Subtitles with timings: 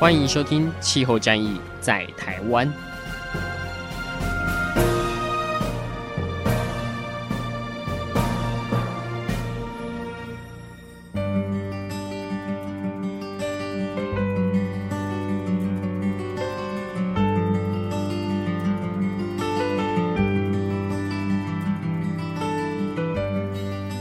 [0.00, 2.66] 欢迎收听《气候战役在台湾》。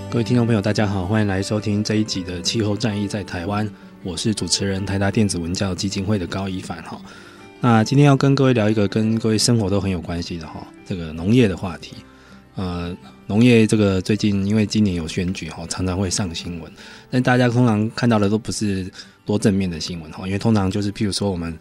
[0.10, 3.68] 各位听众朋友，大家好，欢迎来收听这一集的《气候战役在台湾》，
[4.02, 7.00] 我是主持人台达电子文教基金会的高一凡哈。
[7.60, 11.98] 那今天要跟各位聊一个跟各位生活都很有关系的哈，这个农业的话题。
[12.56, 12.96] 呃，
[13.28, 16.72] 农业这个最近因为今年有选举哈，常常会上新闻，
[17.10, 18.90] 但大家通常看到的都不是
[19.26, 21.58] 多正面的新闻哈，因为通常就是譬如说我们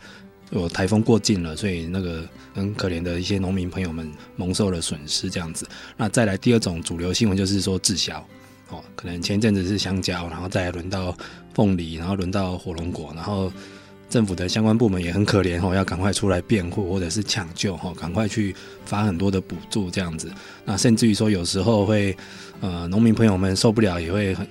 [0.50, 5.69] 有台风过境了，所以那个很可怜的一些农民朋友们蒙受了损失这样子。
[5.97, 8.25] 那再来第二种主流新闻就是说滞销。
[8.70, 11.16] 哦，可能前阵子是香蕉，然后再轮到
[11.55, 13.50] 凤梨，然后轮到火龙果，然后
[14.11, 20.30] 政府的相关部门也很可怜哦，要赶快出来辩护或者是抢救哈，赶快去发很多的补助这样子。
[20.66, 22.14] 那甚至于说有时候会，
[22.61, 24.46] 呃，农民朋友们受不了也会很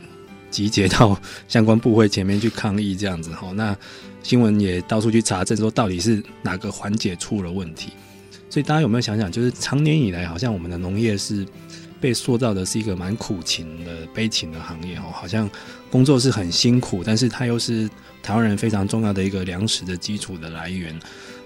[0.50, 1.16] 集结到
[1.48, 3.52] 相关部会前面去抗议这样子哈。
[3.52, 3.78] 那
[4.23, 7.92] 新闻也到处去查证说到底是哪个环节出了问题。
[8.50, 11.45] 所以大家有没有想想，就是长年以来好像我们的农业是。
[12.00, 15.50] 被塑造的是一个蛮苦情的悲情的行业哦，好像
[15.90, 17.89] 工作是很辛苦，但是它又是
[18.22, 20.98] 台湾人非常重要的一个粮食的基础的来源。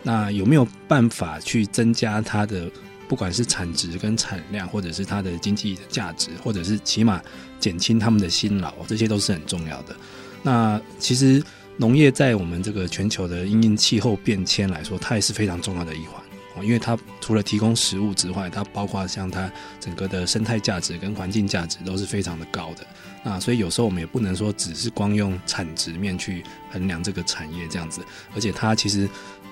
[0.04, 2.70] 那有没有办法去增加它的
[3.08, 7.22] 不管是产值跟产量，或者是它的经济价值，或者是起码
[7.60, 9.96] 减轻他们的辛劳，这些都是很重要的。
[10.42, 11.44] 那其实
[11.78, 16.21] 农业在我们这个全球的因应气候变迁来说，它也是非常重要的一环。
[16.62, 22.86] 因为它除了提供食物之外，它包括像它整个的生态价值跟环境价值都是非常的高的。
[23.24, 28.02] 那所以有时候我们也不能说只是光用产值面去衡量这个产业这样子。
[28.34, 29.08] 而且它其实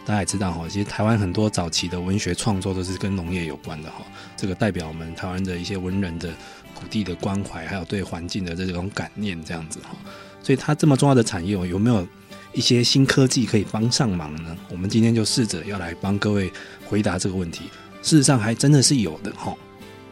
[0.05, 3.97] 大家也知道哈，其实台湾很多早期的文学创作都是跟农业有关的哈。
[4.35, 6.29] 这个代表我们台湾的一些文人的
[6.75, 9.95] 土地的关怀，还有对环境的这种感念这样子哈。
[10.41, 12.07] 所以它这么重要的产业，有没有
[12.53, 14.55] 一些新科技可以帮上忙呢？
[14.71, 16.51] 我们今天就试着要来帮各位。
[16.89, 17.65] 回答这个问题，
[18.01, 19.55] 事实上还真的是有的哈。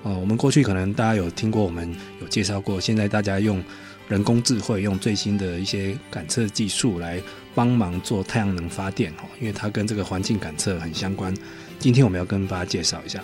[0.04, 3.64] 呃，我们过去可能大家有听过，我们有介绍过，现在大家用
[4.08, 7.20] 人工智慧，用最新的一些感测技术来
[7.56, 11.34] 帮忙做太阳能发电哈，因为它跟这个环境感测很相关。
[11.80, 13.24] 今天我们要跟大家介绍一下，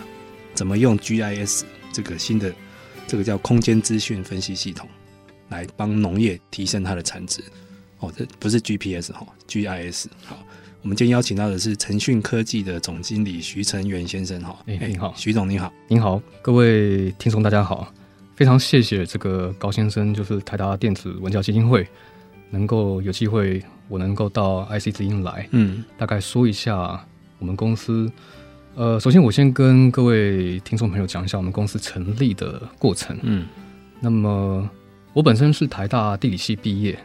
[0.52, 2.52] 怎么用 GIS 这个新的
[3.06, 4.88] 这个叫空间资讯分析系统，
[5.50, 7.40] 来帮农业提升它的产值。
[8.04, 10.38] 哦，这不是 GPS 哈，GIS 好。
[10.82, 17.90] 我们今天邀请到的是腾讯科技的总经理徐成元先生，哈，哎，你好，徐总，你好，您好，各位听众大家好，
[18.36, 21.88] 非常谢谢这个高先生，就是台达电子文教基金会，
[22.50, 27.02] 能够有机会我能够到 IC 之音来，嗯，大概说一下
[27.38, 28.12] 我们公司，
[28.74, 33.46] 呃，首先我先跟各位听众朋友讲一下我们公司成立的过程，嗯，
[34.00, 34.68] 那么
[35.14, 36.98] 我本身是台大地理系毕业，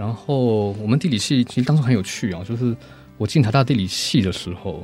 [0.00, 2.74] 然后我们地理系其实当时很有趣啊，就是。
[3.20, 4.82] 我进台大地理系的时候，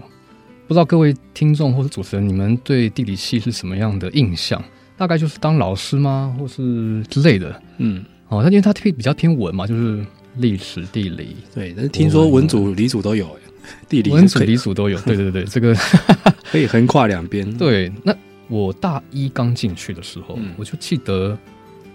[0.68, 4.62] 不知道各位听众或是主持人，你们对地理系是什么样的印象？
[4.94, 7.62] 大概就是当老师吗，或是之类的？
[7.78, 10.04] 嗯，哦，那因为他偏比较偏文嘛，就是
[10.36, 11.34] 历史、地理。
[11.54, 13.26] 对，但是听说文组、理组都有，
[13.88, 15.00] 地理、文组、理组都有。
[15.08, 15.74] 对对对，这个
[16.52, 17.50] 可以横跨两边。
[17.56, 18.14] 对，那
[18.48, 21.34] 我大一刚进去的时候，嗯、我就记得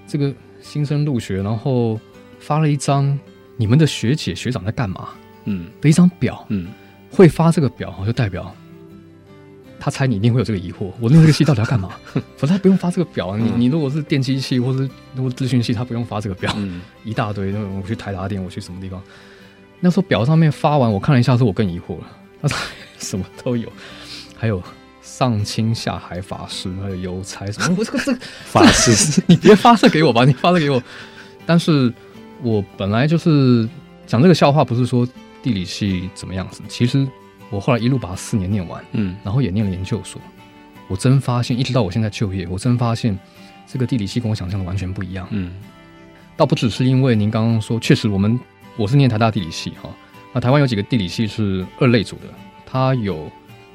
[0.08, 2.00] 这个新生入学，然后
[2.42, 3.18] 发了一张
[3.56, 5.10] 你们的学姐学长在干嘛？
[5.46, 6.68] 嗯，的一张表，嗯，
[7.10, 8.54] 会发这个表，就代表
[9.80, 10.92] 他猜你一定会有这个疑惑。
[11.00, 11.92] 我那个系到底要干嘛？
[12.14, 13.38] 反正他不用发这个表啊。
[13.38, 17.52] 你你如果是电机系或是如果资讯系，他不用发这个表，嗯，一大堆。
[17.54, 19.02] 我去台达电，我去什么地方？
[19.80, 22.08] 那时候表上面发完，我看了一下，说我更疑惑了。
[22.42, 22.58] 他说
[23.00, 23.68] 什么都有，
[24.38, 24.62] 还有
[25.02, 27.76] 上清下海法师，还有邮差什么？
[27.80, 30.82] 我这个这个法师， 你别发这给我吧，你发这给我。
[31.48, 31.92] 但是
[32.44, 33.68] 我本来就是
[34.06, 35.08] 讲这个笑话，不是说。
[35.44, 36.62] 地理系怎么样子？
[36.68, 37.08] 其实
[37.50, 40.22] 我后来一路把它四年念完，嗯，然后也念了研究所。
[40.88, 43.18] 我真发现，一直到我现在就业，我真发现
[43.66, 45.28] 这个地理系跟我想象的完全不一样。
[45.32, 45.52] 嗯，
[46.38, 48.40] 倒不只是因为您刚刚说，确实我们
[48.78, 49.90] 我是念台大地理系哈，
[50.32, 52.26] 那台湾有几个地理系是二类组的，
[52.64, 53.28] 它有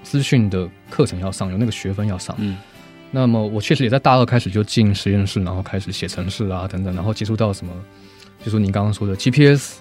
[0.05, 2.37] 资讯的课程要上，有那个学分要上。
[2.39, 2.57] 嗯，
[3.11, 7.73] 那么我确实也在大二开始就进实验室，然后开始写程式啊等等，然后接触到什么，
[8.47, 9.79] 就是您刚刚说的 GPS，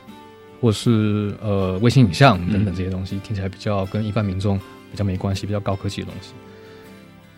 [0.59, 4.57] 或是呃卫星影像等等这些东西，嗯、听起来比较跟一般民众
[4.89, 6.33] 比较没关系，比较高科技的东西。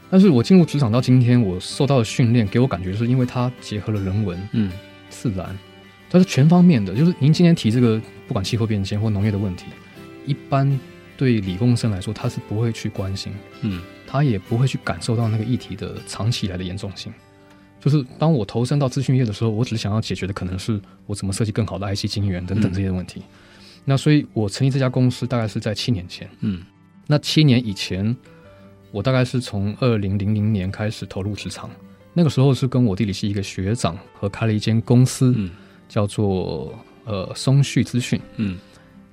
[0.09, 4.71] 但是我进入职场到今天，我受到的训练给我感觉是因为它结合了人文、嗯，
[5.09, 5.53] 自然。
[6.09, 9.65] 它是全方面的，就是您今天提这个，不管气候变迁或农业的问题，
[10.25, 10.79] 一般
[11.17, 13.33] 对理工生来说，他是不会去关心，
[13.63, 17.11] 嗯，他也不会去感受到那个议题的长期以来的严重性。
[17.87, 23.21] 就是当我投身到资讯业的时候，我只是想要解决的可能是我怎么设计更好的 IC 晶圆等等这些问题。
[23.21, 23.23] 嗯、
[23.85, 26.63] 那所以我成立这家公司大概是在七年前，嗯，
[27.05, 28.13] 那七年以前，
[28.91, 31.69] 我大概是从二零零零年开始投入职场，
[32.13, 35.49] 那个时候是跟我地理系一个学长合开了一间公司，嗯。
[35.89, 38.57] 叫做呃松旭资讯，嗯，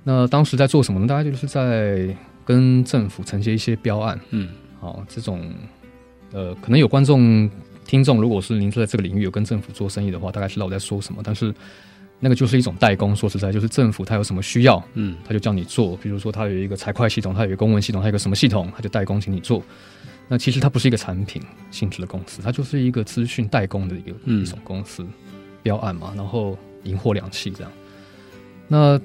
[0.03, 1.07] 那当时在做什么呢？
[1.07, 2.13] 大概就是在
[2.43, 4.49] 跟政府承接一些标案，嗯，
[4.81, 5.49] 好，这种
[6.33, 7.49] 呃可能有观众
[7.85, 11.21] 听众，如果是您在这个领域有跟政府做生意的话，大概知道我在说什么。
[11.23, 11.53] 但是
[12.19, 15.95] 那个就是一种代工，说实在，就是政府他有什么需要，嗯，他就叫你做。
[15.97, 19.63] 比如说他有一个财会系统，他有一个公文系统，他有一个什么系统，他就代工请你做。
[20.27, 25.05] 那其实它不是一个产品性质的公司，它就是一个资讯代工的一个、嗯、一种公司。
[25.61, 27.71] 标案嘛，然后银货两訖这样。
[28.67, 29.01] 那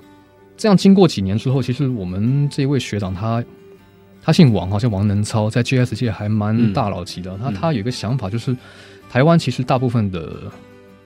[0.58, 3.42] 这样经过几年之后，其实我们这一位学长他
[4.22, 7.36] 他姓王，好像王能超，在 GS 界还蛮大佬级的。
[7.38, 8.56] 他、嗯、他有一个想法，就是
[9.10, 10.42] 台湾其实大部分的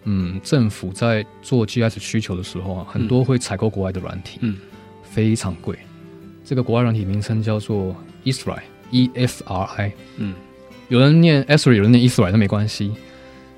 [0.04, 4.56] 嗯政府在做 GS 需求的时候啊，很多会采购国外的软体，嗯，
[5.02, 5.78] 非常贵。
[6.44, 10.34] 这个国外软体名称叫做 Esri，E S R I，嗯，
[10.88, 12.92] 有人念 Esri，有人念 Esri，那没关系。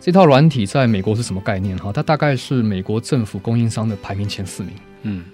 [0.00, 1.76] 这套软体在美国是什么概念？
[1.78, 4.72] 哈，它大概是美国政府供应商的排名前四名。
[5.02, 5.24] 嗯，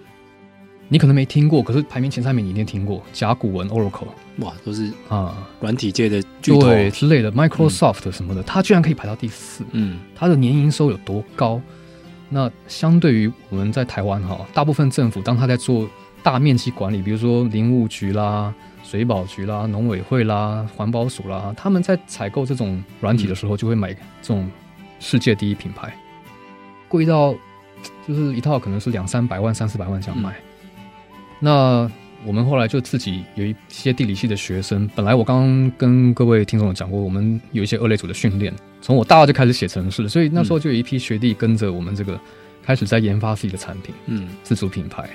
[0.89, 3.03] 你可能没听过，可是排名前三名你一定听过。
[3.13, 4.09] 甲骨文、Oracle，
[4.39, 9.65] 哇，都是啊，软体界的巨头对之类的，Microsoft 什么的，它居然可以排到第四。
[9.73, 11.61] 嗯，它的年营收有多高？
[12.29, 15.89] 那相对于我们在台湾哈，大部分政府当他在做
[16.23, 18.55] 大面积管理，比如说林务局啦。
[18.85, 24.01] 水保局啦、农委会啦、环保署啦，他们在采购这种软体的时候，就会买这
[24.35, 24.51] 种
[24.99, 25.97] 世界第一品牌，
[26.89, 27.33] 贵到
[28.07, 30.33] 就是一套可能是两三百万、三四百万这样买。
[30.33, 30.43] 嗯、
[31.45, 31.91] 那
[32.25, 42.17] 我们后来就自己有一些地理系的学生，本来我刚刚跟各位听众讲过，我们有一些二类组的训练，从我大二就开始写程式，所以那时候就有一批学弟跟着我们这个
[42.63, 45.11] 开始在研发自己的产品，嗯，自主品牌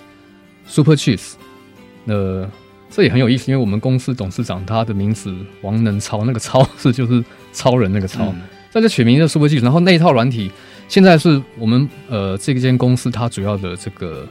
[0.67, 1.35] Super Cheese，
[2.03, 2.45] 那。
[2.89, 7.21] 这也很有意思，因为我们公司董事长他的名字王能超，那个超是就是
[7.51, 8.41] 超人那个超，嗯、
[8.71, 10.49] 在这取名叫 Super Cheese，然后那一套软体
[10.87, 14.25] 现在是我们呃这间公司它主要的这个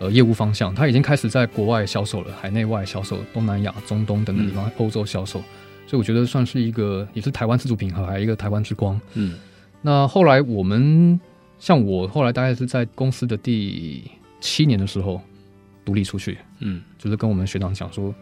[0.00, 5.40] 呃业务方向，它已经开始在国外销售了，海内外销售，东南亚、中东等等地方，嗯、欧洲销售，
[5.86, 9.00] 所以我觉得算是一个也是台湾自主品牌，一个台湾之光。
[9.14, 9.38] 嗯，
[9.80, 11.20] 那后来我们
[11.60, 14.10] 像我后来大概是在公司的第
[14.40, 15.20] 七年的时候。
[15.82, 18.14] 独立出去，嗯，就是跟我们学长讲说，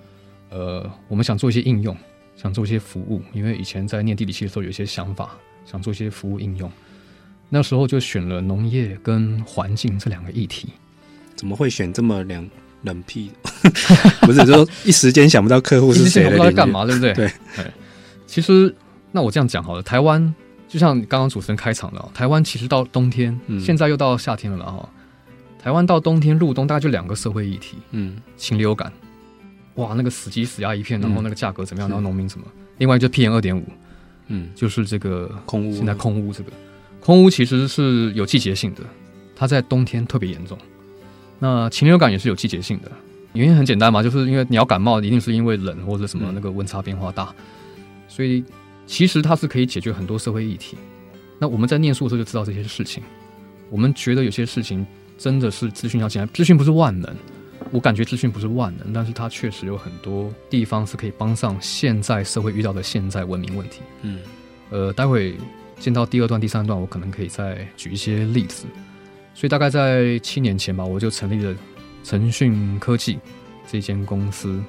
[0.48, 1.94] 呃，我们想做一些应用，
[2.36, 5.36] 想做一些服务，因为以前在念地理系的时候有一些想法，
[5.66, 6.70] 想做一些服务应用，
[7.50, 10.68] 那时候就选了农业跟环境这两个议题。
[11.38, 12.46] 怎么会选这么两
[12.82, 13.30] 冷僻？
[14.22, 17.14] 不是，就一时间想不到客户是谁，不知道干嘛，对不对？
[17.14, 17.30] 对，
[18.26, 18.74] 其实
[19.12, 20.34] 那我这样讲好了，台湾
[20.66, 24.88] 就像刚刚主持人开场了，台湾其实到冬天，嗯、现在又到夏天了哈。
[25.60, 28.92] 台湾到冬天入冬大概就两个社会议题，嗯，禽流感，
[29.74, 31.88] 哇，那个死鸡死鸭一片，然后那个价格怎么样？
[31.88, 32.46] 嗯、然后农民什么？
[32.78, 33.64] 另外就 PM 二点五，
[34.28, 35.74] 嗯，就是这个空污。
[35.74, 36.52] 现在空污这个
[37.00, 38.82] 空污其实是有季节性的，
[39.34, 40.56] 它在冬天特别严重。
[41.38, 42.90] 那禽流感也是有季节性的，
[43.32, 47.34] 原因很简单嘛，就是因为鸟感冒一定是因为冷或者什么那个温差变化大，
[47.76, 48.44] 嗯、所以
[48.86, 50.76] 其实它是可以解决很多社会议题。
[51.38, 53.02] 那我们在念书的时候就知道这些事情，
[53.70, 54.86] 我们觉得有些事情。
[55.20, 57.12] 真的是资讯要进来，资讯不是万能，
[57.72, 63.80] 我感觉资讯不是万能，但是它确实有很多地方是可以帮上现在社会遇到的现在文明问题。
[64.02, 64.20] 嗯，
[64.70, 65.34] 呃，待会
[65.80, 68.66] 见到第二段、第三段，我可能可以再举一些例子。
[69.38, 71.54] 所以大概在七年前吧，我就成立了
[72.04, 73.20] 腾讯科技
[73.70, 74.60] 这间公司，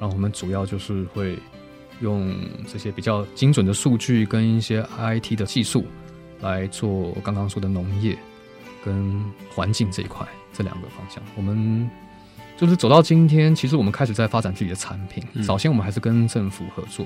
[0.00, 1.38] 然后我们主要就是会
[2.00, 2.34] 用
[2.66, 5.86] 这些比较精准的数据跟一些 IT 的技术
[6.40, 8.18] 来做刚刚说的农业。
[8.84, 11.90] 跟环境这一块，这两个方向，我们
[12.56, 13.52] 就是走到今天。
[13.52, 15.24] 其实我们开始在发展自己的产品。
[15.34, 17.04] 嗯、早先我们还是跟政府合作，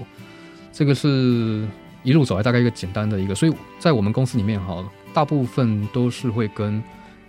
[0.73, 1.67] 这个是
[2.03, 3.35] 一路走来大概一个简单的一个。
[3.35, 6.83] 所以在我们公司里面哈，大部分都是会跟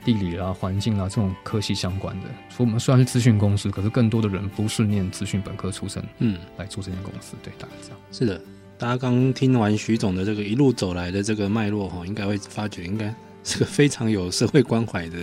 [0.04, 2.28] 地理啊、环境啊这种科系相关的。
[2.50, 7.36] 所以我们虽然是资讯公司，可是更多的人不是念资讯本科出身，嗯，来做这间公司。
[7.44, 7.98] 对，大概这样。
[8.12, 8.42] 是的，
[8.78, 15.18] 大家刚听完徐总的这个一路走来的这个脉络哈，应该会发觉应该是个非常有社会关怀的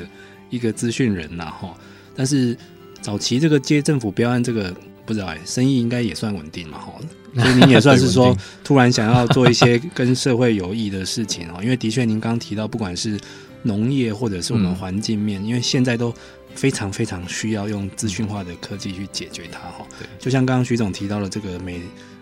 [0.50, 1.74] 一个资讯人呐哈。
[2.14, 2.56] 但是
[3.00, 4.74] 早期这个接政府标案这个
[5.06, 6.92] 不知道哎，生意应该也算稳定嘛哈。
[7.34, 13.20] 所以您也算是说 突然想要做一些跟社会有益的事情哦，因为的确您刚刚提到，不管是
[13.62, 16.14] 农业或者是我们环境面，因为现在都
[16.54, 19.86] 非常非常需要用资讯化的科技去解决它哈。
[19.98, 21.80] 对，就像刚刚徐总提到了这个每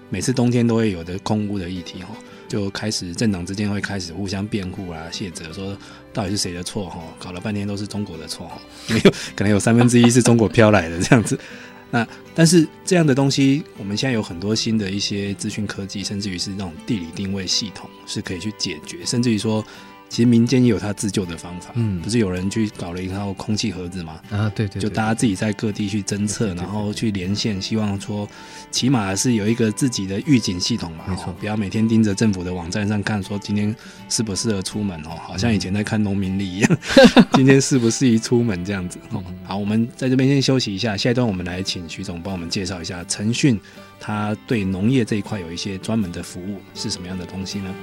[0.09, 2.09] 每次冬天都会有的空屋的议题哈，
[2.49, 5.77] 就开始政党之间会开始互相辩护啊，谢责说
[6.13, 11.39] 到底是谁的错哈，搞了半天都是中国的错哈， 没有可能有三分之一是中国飘来的这样子。
[11.91, 19.65] 那但是这样的东西，我们现在有很多新的一些资讯科技，甚至于是那种地理定位系统，是可以去解决，甚至于说。
[20.09, 24.21] 其实民间也有他自救的方法，嗯，不是有人去搞了一套空气盒子吗？
[24.31, 28.27] 啊，对对，就大家自己在各地去侦测，然后去连线，希望说
[28.71, 33.75] 起码是有一个自己的预警系统嘛，没错，不要每天盯着政府的网站上看，说今天
[34.09, 36.79] 适不适合出门哦，好像以前在看农民历一样，
[37.35, 38.99] 今天适不适宜出门这样子。
[39.45, 43.61] 好，我们在这边先休息一下，下一段我们来请徐总帮我们介绍一下腾讯，
[44.01, 47.75] 他对农业这一块有一些专门的服务是什么样的东西呢？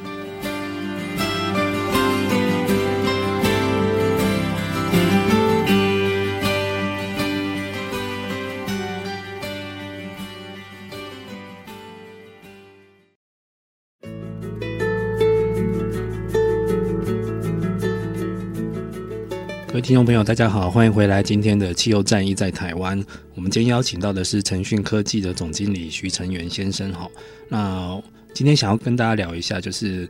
[19.84, 21.22] 听众朋友，大家好，欢迎回来。
[21.22, 22.98] 今天的气候战役在台湾，
[23.36, 26.94] 我们今天邀请到的是腾讯科技的总经理徐成元先生。
[26.94, 27.06] 哈，
[27.50, 28.02] 那
[28.34, 30.08] 今天想要跟大家聊一下，就是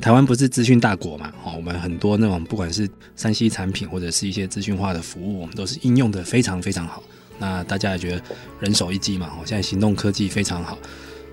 [0.00, 1.32] 台湾不是资讯大国嘛？
[1.42, 2.88] 哈，我们很多那种不管是
[3.18, 7.02] 3C 产品或者是一些资讯化的服务，我们都是应用的非常非常好。
[7.36, 8.22] 那大家也觉得
[8.60, 9.28] 人手一机嘛？
[9.28, 10.78] 哈，现在行动科技非常好，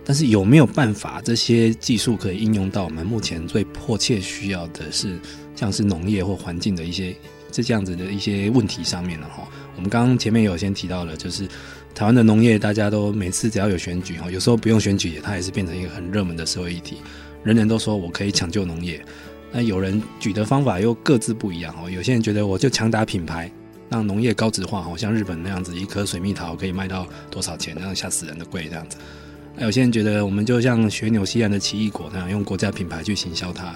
[0.04, 5.20] 但是有没有办法这些技术可以应用到我们目前最迫切需要的是，
[5.56, 7.16] 像是农业或环境的一些？
[7.58, 9.48] 是这样子的一些问题上面了哈。
[9.76, 11.48] 我们刚刚前面有先提到了，就是
[11.96, 16.98] 台湾的农业，大家都每次只要有选举哈，有时候不用选举，它也是变成一个很热门的社会议题。
[17.44, 19.04] 人人都说我可以抢救农业，
[19.52, 21.90] 那有人举的方法又各自不一样哦。
[21.90, 23.52] 有些人觉得我就强打品牌，
[23.90, 28.98] 让农业高质化，好像日本那样子，一颗水蜜桃可以卖到多少钱，那样吓死人的贵这样子。
[29.56, 33.76] 那有些人觉得我们就像学纽西兰的奇异果那样，用国家品牌去行销它。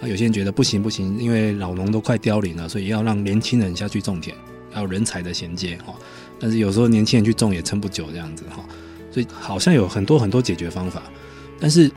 [0.00, 4.34] 那有些人觉得不行不行，因为老农都快凋零了，所以要让年轻人下去种田，
[4.74, 5.94] 要人才的衔接哈。
[6.38, 8.64] 但是有时候年轻人去种也撑不久这样子哈，
[9.10, 11.02] 所以好像有很多很多解决方法，
[11.60, 11.90] 但是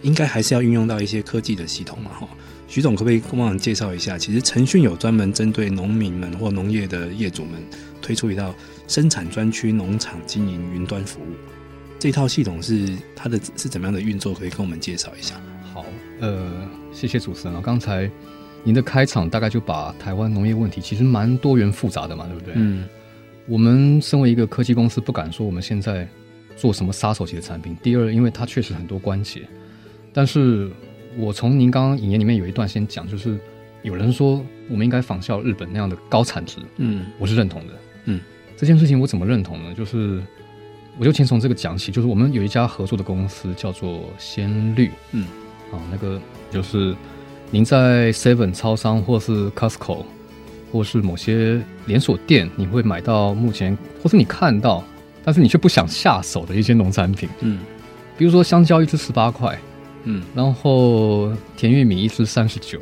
[0.00, 2.26] 应该还是要运用到一些科技的系统嘛哈。
[2.68, 4.16] 徐总可不可以跟我们介绍一下？
[4.16, 7.62] 其实腾讯有专门针对农民们或农业的业主们
[8.00, 8.54] 推出一套
[8.88, 11.34] 生产专区农场经营云端服务，
[11.98, 14.32] 这套系统是它的是怎么样的运作？
[14.32, 15.38] 可以跟我们介绍一下。
[15.74, 15.84] 好，
[16.20, 16.81] 呃。
[16.92, 17.60] 谢谢主持人啊！
[17.64, 18.08] 刚才
[18.62, 22.54] 您的开场大概就把台湾农业问题其实蛮多元复杂的嘛，对不对？
[22.56, 22.88] 嗯。
[23.48, 26.06] 我们身为一个科技公司，不敢说我们现在
[26.56, 27.76] 做什么杀手级的产品。
[27.82, 29.42] 第二，因为它确实很多关节。
[30.12, 30.70] 但是
[31.16, 33.36] 我从您刚刚引言里面有一段先讲，就是
[33.82, 36.58] 有人说我们应该仿效日本那样的高产值。
[36.76, 37.74] 嗯，我是认同的。
[38.04, 38.20] 嗯，
[38.56, 39.74] 这件事情我怎么认同呢？
[39.74, 40.22] 就是
[40.96, 44.88] 我就先从这个讲起，就是我们有一家合作的公司叫做先绿。
[45.10, 45.26] 嗯，
[45.72, 46.20] 啊，那个。
[46.50, 46.94] 就是
[47.50, 50.04] 您在 Seven 超商，或是 Costco，
[50.70, 54.84] 或是某些连锁店，你会买到目前，或是你看到，
[55.24, 57.26] 但是你却不想下手的一些农产品。
[57.40, 57.60] 嗯，
[58.18, 59.58] 比如说香蕉一支十八块，
[60.04, 62.78] 嗯，然后甜玉米一支三十九。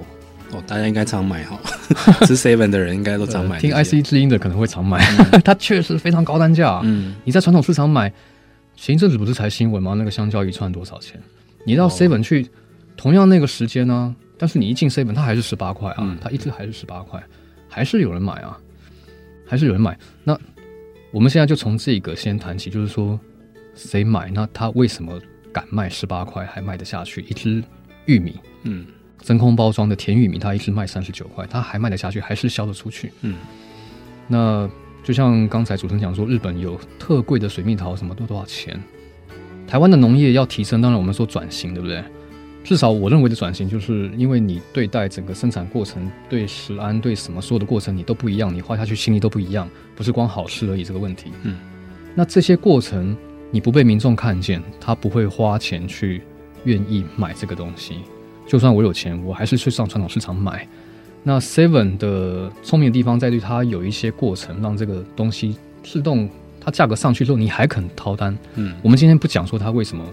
[0.51, 1.57] 哦，大家应该常买哈，
[2.27, 3.61] 吃 Seven 的人应该都常买。
[3.61, 4.99] 听 IC 之音的可能会常买，
[5.31, 6.81] 嗯、 它确实非常高单价。
[6.83, 8.13] 嗯，你在传统市场买，
[8.75, 9.95] 前一阵子不是才新闻吗？
[9.97, 11.23] 那个香蕉一串多少钱？
[11.65, 12.49] 你到 Seven 去。
[13.00, 17.19] 哦同样那个时间呢、啊，但是你一进 seven，它还是十八块啊，嗯、它一直还是十八块，
[17.66, 18.59] 还是有人买啊，
[19.47, 19.99] 还是有人买。
[20.23, 20.38] 那
[21.11, 23.19] 我们现在就从这个先谈起，就是说
[23.75, 24.30] 谁买？
[24.30, 25.19] 那他为什么
[25.50, 27.23] 敢卖十八块还卖得下去？
[27.23, 27.64] 一只
[28.04, 28.85] 玉米，嗯，
[29.23, 33.11] 真空包装的甜玉米，它一直卖三十九块，它还卖得下去，还是销得出去？
[33.23, 33.37] 嗯，
[34.28, 34.71] 那
[35.02, 38.78] 就像刚才主持人讲说，日本有特贵的水蜜桃，什么都多少钱？
[39.66, 42.04] 台湾的农业要提升，当然我们说转型，对不对？
[42.62, 51.33] 至少我认为的转型，就是因为你对待整个生产过程、对食安、对什么所有的过程，你都不一样，你花下去心力都不一样，不是光好吃而已这个问题。
[51.43, 51.57] 嗯，
[52.14, 53.17] 那这些过程
[53.50, 56.23] 你不被民众看见，他不会花钱去
[56.64, 57.97] 愿意买这个东西。
[58.47, 60.67] 就算我有钱，我还是去上传统市场买。
[61.23, 66.29] 那 Seven 的聪明的地方在于它有一些过程，让这个东西自动
[66.61, 68.37] 它价格上去之后，你还肯掏单。
[68.55, 70.05] 嗯，我们今天不讲说它为什么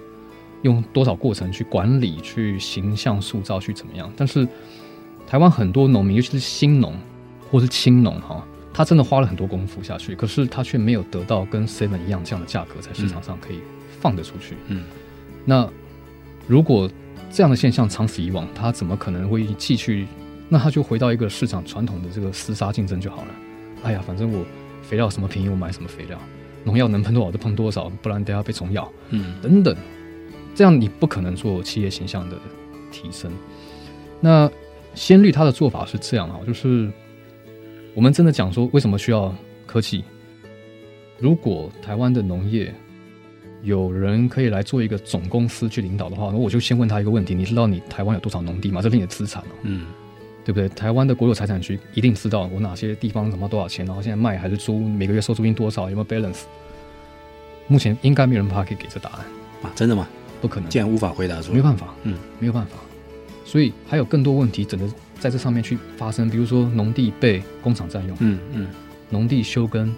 [0.68, 4.46] 用多少过程去管理、去形象塑造、去怎么样，但是
[5.26, 6.94] 台湾很多农民，尤其是新农
[7.50, 13.60] 或是青农哈，他真的花了很多功夫下去，可是他却没有得到跟 Seven 一样这样的价格在市场上可以
[14.02, 14.58] 放得出去。
[14.68, 14.84] 嗯，
[15.46, 15.68] 那
[16.46, 16.90] 如果
[17.32, 20.06] 这样的现象长此以往，他怎么可能会继续？
[20.50, 23.28] 那他就回到一个市场传统的这个厮杀竞争就好了。
[23.84, 24.46] 哎呀，反正我
[24.82, 26.18] 肥料什么便宜我买什么肥料，
[26.64, 28.90] 农药能喷多少就喷多少，不然等下被虫咬。
[29.10, 29.76] 嗯，等等，
[30.58, 32.36] 这样你不可能做企业形象的
[32.92, 33.32] 提升。
[34.20, 34.50] 那
[34.96, 36.92] 先绿他的做法是这样啊，就是
[37.94, 39.32] 我们真的讲说为什么需要
[39.68, 40.04] 科技？
[41.20, 42.74] 如果台湾的农业
[43.62, 48.82] 有人可以来做一个总公司去领导的话，那我就先问他一个问题：你知道你台湾有多少农地吗？
[48.82, 49.56] 这是你的资产哦。
[49.62, 49.86] 嗯。
[50.44, 50.68] 对不对？
[50.70, 56.44] 台湾的国有财产局一定知道我哪些地方什么多少钱，然后现在卖还是租，每个月收租金多少，有没有 balance？
[57.68, 59.26] 目前应该没有人怕可以给这答案
[59.62, 59.72] 啊？
[59.76, 60.08] 真的吗？
[60.41, 62.77] 不可能，既然无法回答出来，没有办法，嗯，没有办法。
[63.46, 68.67] 所以还有更多问题只能在这上面去发生，比如说农地被工厂占用，嗯嗯，
[69.10, 69.94] 农地休耕，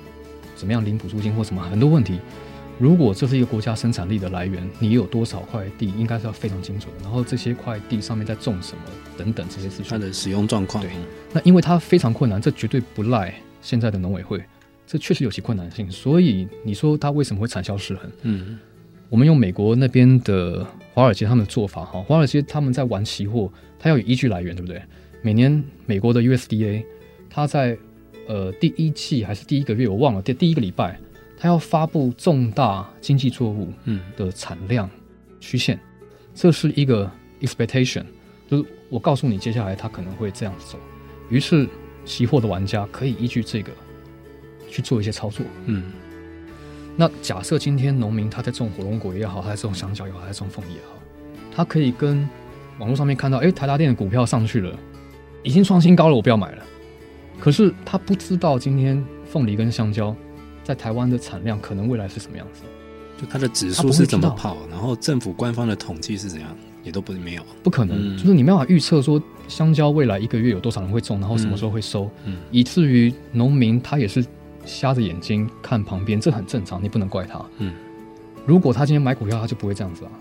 [0.56, 2.20] 怎么样领补助金或什么，很多问题。
[2.78, 7.04] 如果这是一个国家生产力的来源，你有多少块地，应该是要非常精准的。
[7.04, 8.84] 然后这些块地上面在种什么
[9.18, 10.82] 等等这些事情，它的使用状况。
[10.82, 10.92] 对，
[11.34, 14.42] 那因为它非常困难，这绝对不赖现在的农委会，
[14.88, 15.92] 这确实有其困难性。
[15.92, 18.10] 所以你说它为什么会产销失衡？
[18.22, 18.58] 嗯，
[19.10, 24.82] 我们用美国那边的华尔街他们的做法哈，华尔街他们在玩期货，它要有依据来源，对不对？
[25.22, 26.84] 每年美国的 USDA，
[27.30, 27.78] 它在
[28.28, 31.00] 呃第一季还是第一个月，我忘了第第一个礼拜。
[31.42, 34.90] 他要发布重大经济作物嗯的产量
[35.40, 35.80] 曲线，
[36.36, 38.04] 这是一个 expectation，
[38.50, 40.78] 就是我告诉你接下来他可能会这样走。
[41.30, 41.66] 于是
[42.04, 43.72] 期货的玩家可以依据这个
[44.70, 45.46] 去做一些操作。
[45.68, 45.94] 嗯，
[47.00, 51.00] 那假设今天农民他在种火龙果也好，他在种香蕉也好，他在种凤梨也好，
[51.56, 52.28] 他可以跟
[52.78, 54.78] 网络上面看到，哎，台达电的股票上去了，
[55.42, 56.64] 已经创新高了，我不要买了。
[57.40, 60.14] 可是他不知道今天凤梨跟香蕉。
[60.62, 62.62] 在台湾的产量可能未来是什么样子？
[63.20, 64.56] 就它的指数是怎么跑？
[64.70, 66.56] 然后政府官方的统计是怎样？
[66.84, 68.16] 也都不没有，不可能。
[68.16, 74.24] 嗯、就是你没办法预测说香蕉未来一个月有多少人会种，然后什么时候会收，嗯嗯、以至于农民他也是
[74.70, 77.44] 瞎着眼睛看旁边，这很正常，你不能怪他。
[77.58, 77.74] 嗯，
[78.46, 80.12] 如果他今天买股票，他就不会这样子啊。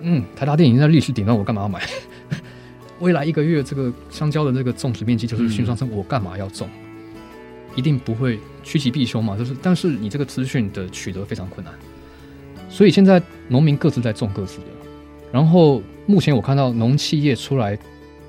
[0.00, 1.82] 嗯，台达电已经在历史顶端，我干嘛要买？
[3.00, 6.68] 未来一个月这个香蕉的这个种植面积就是迅速上升，我干嘛要种？
[7.76, 11.74] 一定不会趋吉避凶嘛，就是，但是你这个资讯的取得非常困难，
[12.68, 14.64] 所以现在农民各自在种各自的。
[15.32, 17.78] 然后目前我看到农企业出来，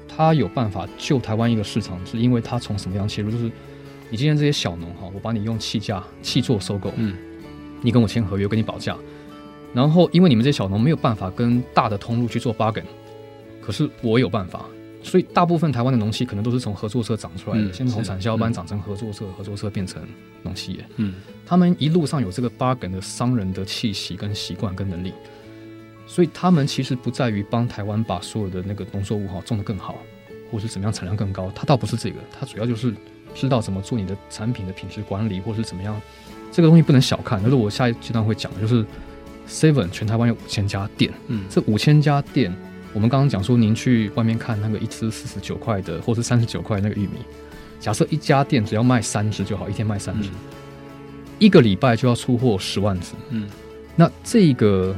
[0.07, 3.31] 他有办法救台湾一个市场，是因为他从什么样切入？
[3.31, 3.51] 就是
[4.11, 7.15] 你今天这些小农哈，我把你用气价气作收购，嗯，
[7.81, 8.95] 你跟我签合约，跟你保价，
[9.73, 12.83] 然后因为你们这些小农没有办法跟大的通路去做 bargain，
[13.61, 14.65] 可是我有办法。
[15.03, 19.99] 所以大部分台湾的农企可能都是从合作社长出来的，嗯、先从产销班长成合作社，嗯、合作社变成
[20.43, 20.85] 农企业。
[20.97, 25.11] 嗯，他们一路上有这个 bargain 的商人的气息跟习惯跟能力，
[26.05, 29.97] 所以他们其实不在于帮台湾把所有的那个农作物哈种得更好，
[30.51, 32.93] 或是怎么样产量更高，它倒不是这个，它主要就是
[33.33, 35.99] 知道怎么做你的产品的品质管理，或是怎么样，
[36.51, 37.43] 这个东西不能小看。
[37.43, 38.85] 就是我下一阶段会讲的，就是
[39.47, 42.53] Seven 全台湾有五千家店，嗯，这五千家店。
[42.93, 47.19] 我们刚刚讲说，您去外面看那个一支四十九块的，或是三十九块那个玉米，
[47.79, 50.35] 假设一家店只要卖三支就好，一天卖三支，嗯，
[51.39, 53.13] 一个礼拜就要出货十万只。
[53.29, 53.47] 嗯，
[53.95, 54.93] 那这个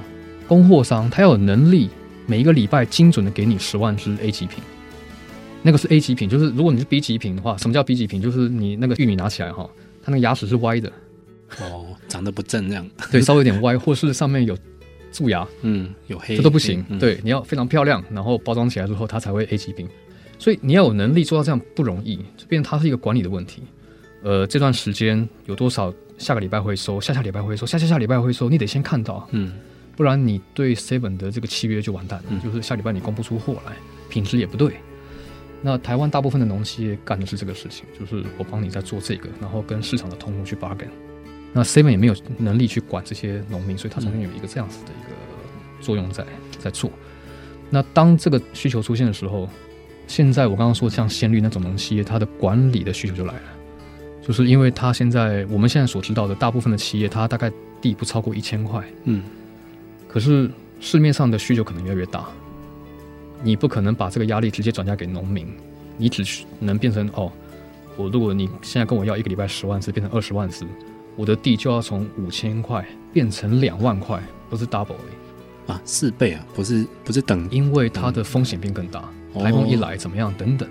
[0.47, 1.91] 供货商他要有能力，
[2.25, 4.63] 每一个礼拜精准的给你十万只 A 级品。
[5.63, 8.21] 那个是 A 级品，就是如果你是 B 级品的话，什么叫 B 级品？
[8.21, 9.67] 就是你那个玉米拿起来哈，
[10.03, 10.91] 它那个牙齿是歪的，
[11.61, 14.55] 哦，长得不正这样， 对，稍微有点歪，或是上面有。
[15.13, 16.83] 蛀牙，嗯，有黑，这都不行。
[16.89, 19.87] 嗯、对，你要非常漂亮，然后包装起来之后，它才会 A 级品。
[20.39, 23.61] 所以你要有能力做到这样不容易，这边它是一个管理的问题。
[24.23, 29.53] 呃，这段时间有多少下个礼拜会收，下下礼拜会收，下下下礼拜会收，你得先看到，嗯，
[29.95, 32.25] 不然你对 Seven 的这个契约就完蛋了。
[32.31, 33.73] 嗯、就是下礼拜你供不出货来，
[34.09, 34.73] 品质也不对。
[35.65, 40.89] 那台湾大部分的农企业干的是这个事情，就是我帮你在做这个，然后跟市场的通路去 bargain。
[41.53, 45.15] 那 Seven 也没有能力去管这些农民，所以它中间有一个这样子的一个
[45.79, 46.25] 作用在
[46.59, 46.91] 在做。
[47.69, 49.47] 那当这个需求出现的时候，
[50.05, 53.41] 现在我刚刚说像鲜绿那种农企业，它的管理的需求就来了，
[54.21, 59.23] 就是因为它现在我们现在所知道的大部分的企业，它大概地不超过一千块，嗯，
[60.07, 60.49] 可是
[60.79, 62.27] 市面上的需求可能越来越大，
[63.43, 65.45] 你不可能把这个压力直接转嫁给农民，
[65.97, 66.23] 你只
[66.59, 67.31] 能变成哦，
[67.97, 70.65] 我如果你现在跟我要一个礼拜十万只，变成二十万只，
[71.15, 74.95] 我的地就要从五千块变成两万块，不是 double
[75.67, 79.01] 啊，四倍啊，不是不是等，因为它的风险变更大，
[79.33, 80.67] 台风一来怎么样等等，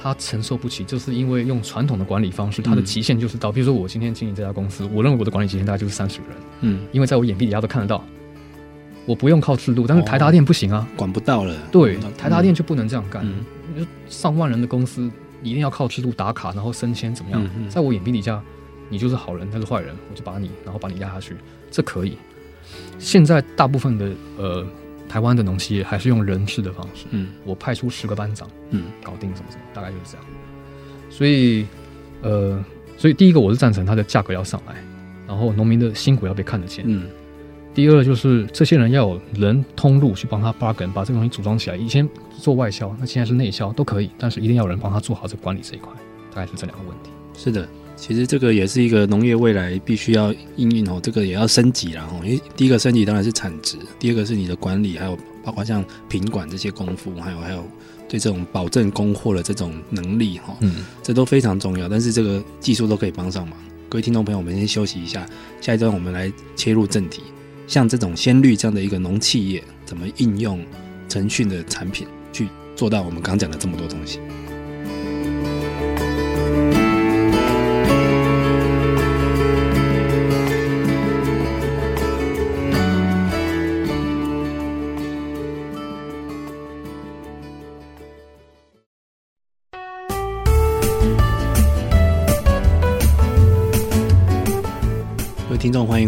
[0.00, 8.04] 它承受不起，就是因为用传统的管理方式，它的极限就是到，比如说我今天经营这家公司，我认为我的管理极限大概就是三十个人，嗯，因为在我眼皮底下都看得到，
[9.08, 13.26] 我不用靠制度，但是台达电不行啊，管不到了，对，台达电就不能这样干，
[13.74, 15.10] 就上万人的公司
[15.42, 18.38] 一定要靠制度打卡，然后升迁怎么样，在我眼皮底下，
[18.90, 21.34] 你就是好人，他是坏人，我就把你，然后把你压下去，
[21.70, 22.18] 这可以。
[22.98, 24.66] 现在大部分的呃
[25.08, 30.26] 台湾的农企业还是用人事的方式，嗯，我派出十个班长，嗯，搞定什么什么，大概就是这样。
[31.08, 31.66] 所以
[32.20, 32.62] 呃，
[32.98, 34.74] 所以第一个我是赞成它的价格要上来，
[35.26, 37.08] 然后农民的辛苦要被看得见，嗯。
[37.74, 41.76] 第二就是这些人要有人通路去帮他 bargain，把这个东西组装起来。
[41.76, 42.08] 以前
[42.40, 45.92] 做外销，那现在是内销都可以，但是一定要有人帮他做好这个管理这一块，
[46.34, 47.10] 大概是这两个问题。
[47.36, 47.68] 是的。
[47.94, 52.20] 其实这个也是一个农业未来必须要应用哦，这个也要升级了哦。
[52.22, 57.64] 因为第一个升级当然是产值，第二个是你的管理，还有包括像品管这些功夫，还有还有
[58.08, 61.88] 对这种保证供货的这种能力哈，嗯，这都非常重要。
[61.88, 63.58] 但是这个技术都可以帮上忙。
[63.88, 65.26] 各位听众朋友，我们先休息一下，
[65.60, 67.22] 下一段我们来切入正题。
[67.68, 70.64] 像这种鲜绿这样的一个农企业，怎么应用
[71.06, 74.18] 腾讯的产品去做到我们刚讲的这么多东西？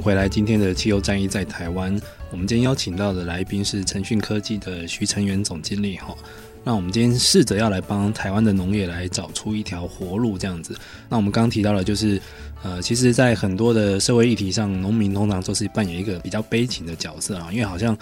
[0.01, 2.01] 回来，今天的气候战役在台湾。
[2.31, 6.17] 我们今天邀请到的来宾是腾讯科技的徐成元总经理哈。
[6.63, 10.77] 那我们今天试着要来帮台湾的农业来找出一条活路，这样子。
[11.09, 12.21] 那我们刚刚提到了，就是
[12.63, 17.97] 呃，其实，在很多的社会议题上，农民通常都是扮演一个比较悲情的角色啊，因为好像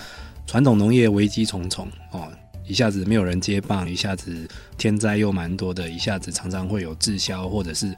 [0.47, 2.29] 传统农业危机重重哦，
[2.67, 7.95] 一下子没有人接棒，一下子天灾又蛮多的，一下子常常会有滞销或者是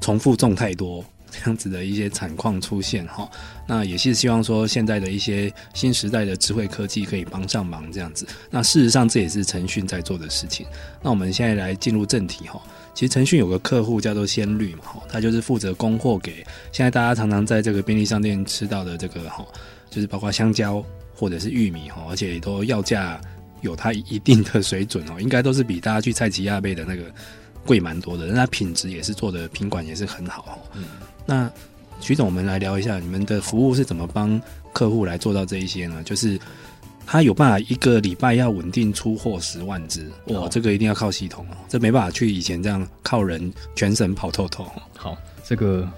[0.00, 1.04] 重复种太多。
[1.34, 3.28] 这样子的一些惨况出现哈，
[3.66, 8.26] 那也是希望说现在的一些新时代的智慧科技可以帮上忙这样子。
[8.50, 10.66] 那事实上这也是腾讯在做的事情。
[11.02, 12.62] 那我们现在来进入正题哈，
[12.94, 19.44] 其实腾讯有个客户叫做鲜绿嘛哈，他就是负责供货给现在大家常常在这个便利商店吃到的这个哈，
[19.90, 23.20] 就是包括香蕉或者是玉米哈，而且都要价
[23.60, 27.04] 有它一定的水准哦，应该都是比大家去菜市仔买的那个
[27.64, 30.58] 贵蛮多的，那它品质也是做的品管也是很好。
[30.74, 30.84] 嗯。
[31.26, 31.50] 那
[32.00, 34.40] 徐总，我们来聊一下你们的服务是怎么帮
[34.72, 36.02] 客户来做到这一些呢？
[36.04, 36.38] 就是
[37.06, 44.66] 他有办法一个礼拜要稳定出货十万只，哇，这个一定要靠系统哦，这没办法去以前这样靠人全省跑透透。
[44.96, 45.88] 好，这个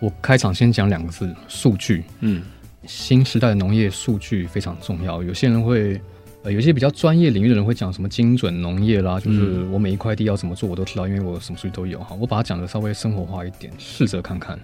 [0.00, 2.04] 我开场先讲两个字：数据。
[2.20, 2.42] 嗯，
[2.86, 5.22] 新时代的农业数据非常重要。
[5.22, 6.00] 有些人会，
[6.46, 11.98] 呃，有些比较专业领域的人会讲什么精准农业啦，就是我每一块地要怎么做，我都知道，因为我什么数据都有。
[11.98, 14.56] 哈，我把它讲的稍微生活化一点，试着看看。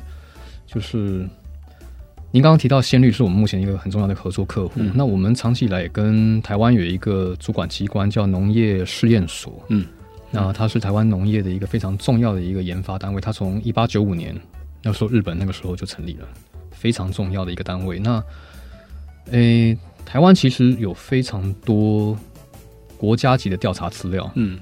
[0.64, 1.28] 就是
[2.30, 4.74] 您刚刚提到鲜绿是我们目前一个很重要的合作客户。
[4.76, 9.60] 嗯、那我们长期以来也跟台湾有一个主管机关叫农业试验所。
[9.68, 9.84] 嗯，
[10.30, 13.20] 那它是台湾农业的一个非常重要的一个研发单位。
[13.20, 14.40] 它从一八九五年
[14.84, 16.28] 那时候日本那个时候就成立了，
[16.70, 17.98] 非常重要的一个单位。
[17.98, 18.22] 那，
[19.32, 22.16] 诶、欸，台湾其实有非常多
[22.96, 24.30] 国家级的调查资料。
[24.34, 24.58] 嗯。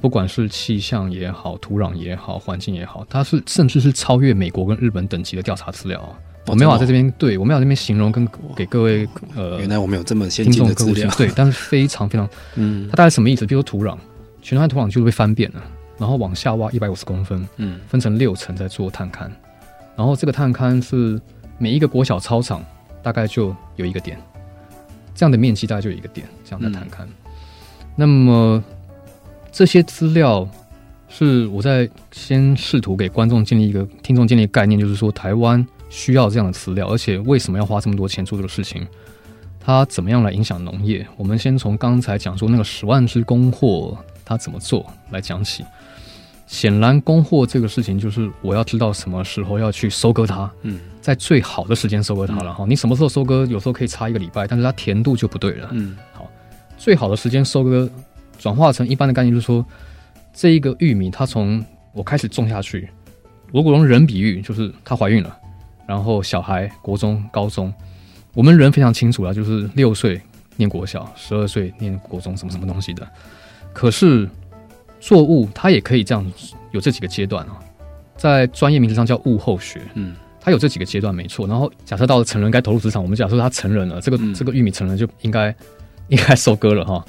[0.00, 6.18] 不管是气象也好，土壤也好，环境也好，它是甚至是超越美国跟日本等级的调查资料啊！
[6.48, 13.46] 我没有在这边对我没有在这边形容跟给各位呃，原来我们有这么先进的资料，对，但是非常非常， 嗯，它大概什么意思？
[13.46, 13.96] 比如说土壤，
[14.42, 15.62] 全台土壤就被翻遍了，
[15.98, 19.30] 然后往下挖一百五十公分，嗯，分成六层在做探勘，
[19.94, 21.16] 然后这个探勘是
[21.58, 22.60] 每一个国小操场
[23.04, 24.18] 大概就有一个点，
[25.14, 27.06] 这样的面积大概就有一个点，这样的探勘，
[27.96, 28.62] 那么。
[29.54, 30.48] 这些资料
[31.10, 38.86] 是我在先试图给观众建立一个、听众建立概念，就是说台湾需要这样的资料，而且为什么要花这么多钱做这个事情？
[39.60, 41.06] 它怎么样来影响农业？
[41.18, 43.94] 我们先从刚才讲说那个十万只供货
[44.24, 45.62] 它怎么做来讲起。
[46.52, 52.66] 显然，供货这个事情就是我要知道什么时候要去收割它，嗯，在最好的时间收割它了哈。
[52.68, 53.46] 你什么时候收割？
[53.46, 56.30] 有时候可以差一个礼拜，但是它甜度就不对了，嗯，好，
[56.76, 57.88] 最好的时间收割。
[58.38, 59.64] 转化成一般的概念，就是说，
[60.34, 62.86] 这一个玉米，它从我开始种下去，
[63.50, 65.34] 如果用人比喻，就是她怀孕了，
[65.86, 67.72] 然后小孩国中、高中，
[68.34, 70.20] 我们人非常清楚了，就是六岁
[70.56, 73.08] 念国小，十二岁念国中，什么什么东西的。
[73.72, 74.28] 可是
[75.02, 76.32] 作物它也可以这样
[76.70, 77.58] 有这几个阶段啊，
[78.16, 81.44] 在专业名词上叫物候学，嗯，它有这几个阶段没错。
[81.48, 85.52] 然后假设到了成人该投入职场，我们假设它成人了，这个、嗯、这个玉米成人就应该
[86.06, 87.04] 应该收割了哈。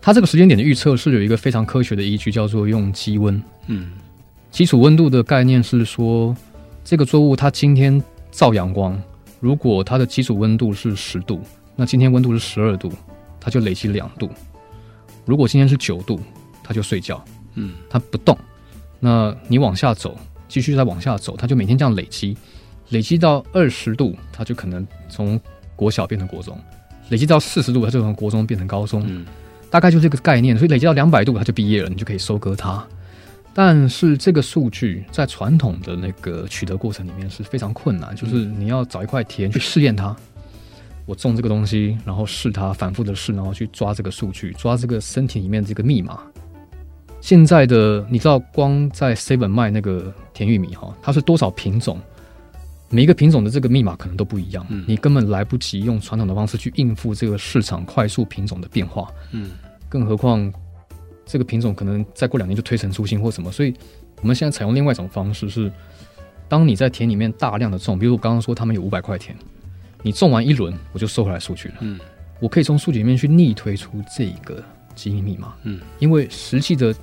[0.00, 3.92] 它这个时间点的预测是有一个非常科学的依据，叫做用基温，嗯，
[4.50, 6.34] 基础温度的概念是说，
[6.82, 8.98] 这个作物它今天照阳光，
[9.40, 11.38] 如果它的基础温度是十度，
[11.76, 12.90] 那今天温度是十二度，
[13.38, 14.30] 它就累积两度。
[15.26, 16.18] 如果今天是九度，
[16.64, 17.22] 它就睡觉，
[17.54, 18.36] 嗯，他不动。
[18.98, 22.36] 那你往下走，继续再往下走，他就每天这样累积，
[22.88, 25.38] 累积到二十度，他就可能从
[25.76, 26.56] 国小变成国中；
[27.10, 29.04] 累积到四十度，他就从国中变成高中。
[29.06, 29.26] 嗯，
[29.70, 30.56] 大概就这个概念。
[30.56, 32.82] 所以累积到两百度，他就毕业了，你就可以收割他。
[33.52, 40.16] 但是这个数据在传统的那个取得过程里面是非常困难，就是你要找一块田去试验它。
[41.06, 46.20] 我种这个东西，然后试它，反复的试，然后去抓这个数据，抓这个身体里面这个密码。
[47.24, 51.98] 现在的你知道，光在 Seven 卖那个甜玉米哈，它是多少品种？
[52.90, 59.52] 每一个品种的这个密码可能都不一样，嗯，你根本来不及用传统的方式去应付这个市场快速品种的变化，嗯，
[59.88, 60.52] 更何况
[61.24, 63.72] 这个品种可能再过两年就推陈出新或什么，所以
[64.20, 65.72] 我们现在采用另外一种方式是，
[66.46, 69.34] 当你在田里面大量的种，比如我刚刚说他们有五百块田。
[70.02, 71.76] 你种完一轮，我就收回来数据了。
[71.80, 71.98] 嗯，
[72.38, 74.62] 我可以从数据里面去逆推出这个
[74.94, 75.54] 基因密码。
[75.62, 76.94] 嗯，因为实际的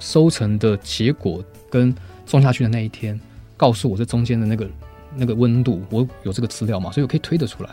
[0.00, 1.94] 收成的结果跟
[2.26, 3.18] 种下去的那一天，
[3.56, 4.68] 告诉我这中间的那个
[5.14, 7.70] 那个温度，我有这个资料嘛，所以我可以推得出来。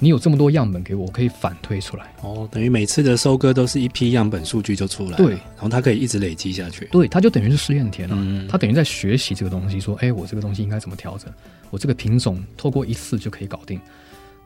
[0.00, 2.14] 你有这么多样本给我，我可以反推出来。
[2.22, 5.16] 哦，等于每次的收割都是一批样本数据就出来了。
[5.16, 6.84] 对，然后它可以一直累积下去。
[6.92, 8.14] 对，它就等于是试验田了。
[8.16, 11.28] 嗯，它等于在学习这个东西，说，哎，我这个东西应该怎么调整。
[11.70, 13.80] 我这个品种透过一次就可以搞定，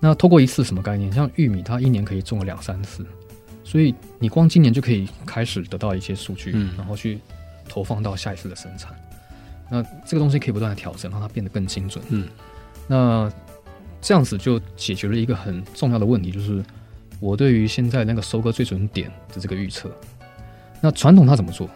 [0.01, 1.13] 那透过一次什么概念？
[1.13, 3.05] 像玉米，它一年可以种了两三次，
[3.65, 7.19] 所以你光今年就可以开始得到一些数据，然后去
[7.69, 8.95] 投放到下一次的生产。
[9.71, 12.05] 那这个东西可以不断的调整，让它变得更精准。
[12.11, 12.29] 嗯，
[12.87, 13.33] 那
[14.01, 16.63] 这样子就解决了一个很重要的问题，就是
[17.21, 19.91] 我对于现在那个收割最准点的这个预测。
[20.81, 21.69] 那传统它怎么做？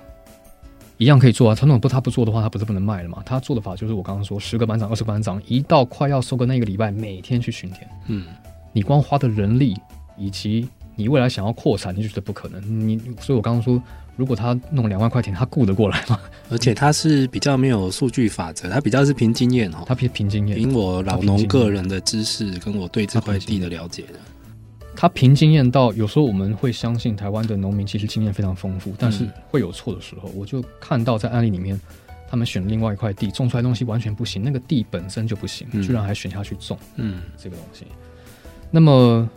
[0.98, 3.22] 一样可以做啊，传统不他不做的话，他不是不能卖了吗？
[3.24, 7.86] 他做的法就是我刚刚说，十个班长、二十个班长，一到快要收割那个礼拜，每天去巡田。
[8.06, 8.24] 嗯，
[8.72, 9.76] 你光花的人力
[10.16, 12.88] 以及你未来想要扩产，你就觉得不可能。
[12.88, 13.80] 你所以，我刚刚说，
[14.16, 16.18] 如果他弄两万块钱，他顾得过来吗？
[16.50, 24.18] 而且他是比较没有数据法则，他比较是凭经验哦，他凭凭经验，凭我老农个人的知识跟我对这块地的了解的。
[24.98, 30.30] 他凭经验到，有时候我们会相信台湾的农民其实经验非常丰富，但是会有错的时候。
[30.34, 31.78] 我就看到在案例里面，
[32.30, 37.84] 他们选另外一块地种出来的东西完全不行，那个地本身就不行，居然还选下去种，嗯，这个东西。
[38.70, 39.28] 那么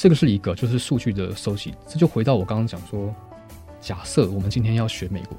[0.00, 1.74] 这个是一个，就是数据的收集。
[1.86, 3.14] 这就回到我刚刚讲说，
[3.82, 5.36] 假设我们今天要学美国，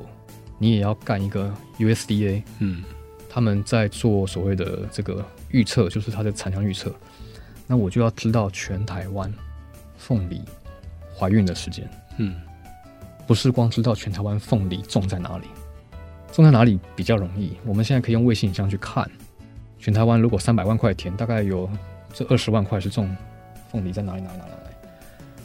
[0.59, 2.83] 你也要干一个 USDA，嗯，
[3.27, 6.93] 他们在做所谓的这个预测，就是它的产量预测，
[7.65, 9.33] 那我就要知道全台湾。
[9.97, 10.43] 凤梨
[11.17, 12.39] 怀孕的时间，嗯，
[13.25, 15.47] 不是光知道全台湾凤梨种在哪里，
[16.31, 17.57] 种在哪里比较容易。
[17.65, 19.09] 我们现在可以用卫星影像去看，
[19.79, 21.67] 全台湾如果三百万块田，大概有
[22.13, 23.15] 这二十万块是种
[23.71, 24.75] 凤梨在哪里哪里哪里哪里。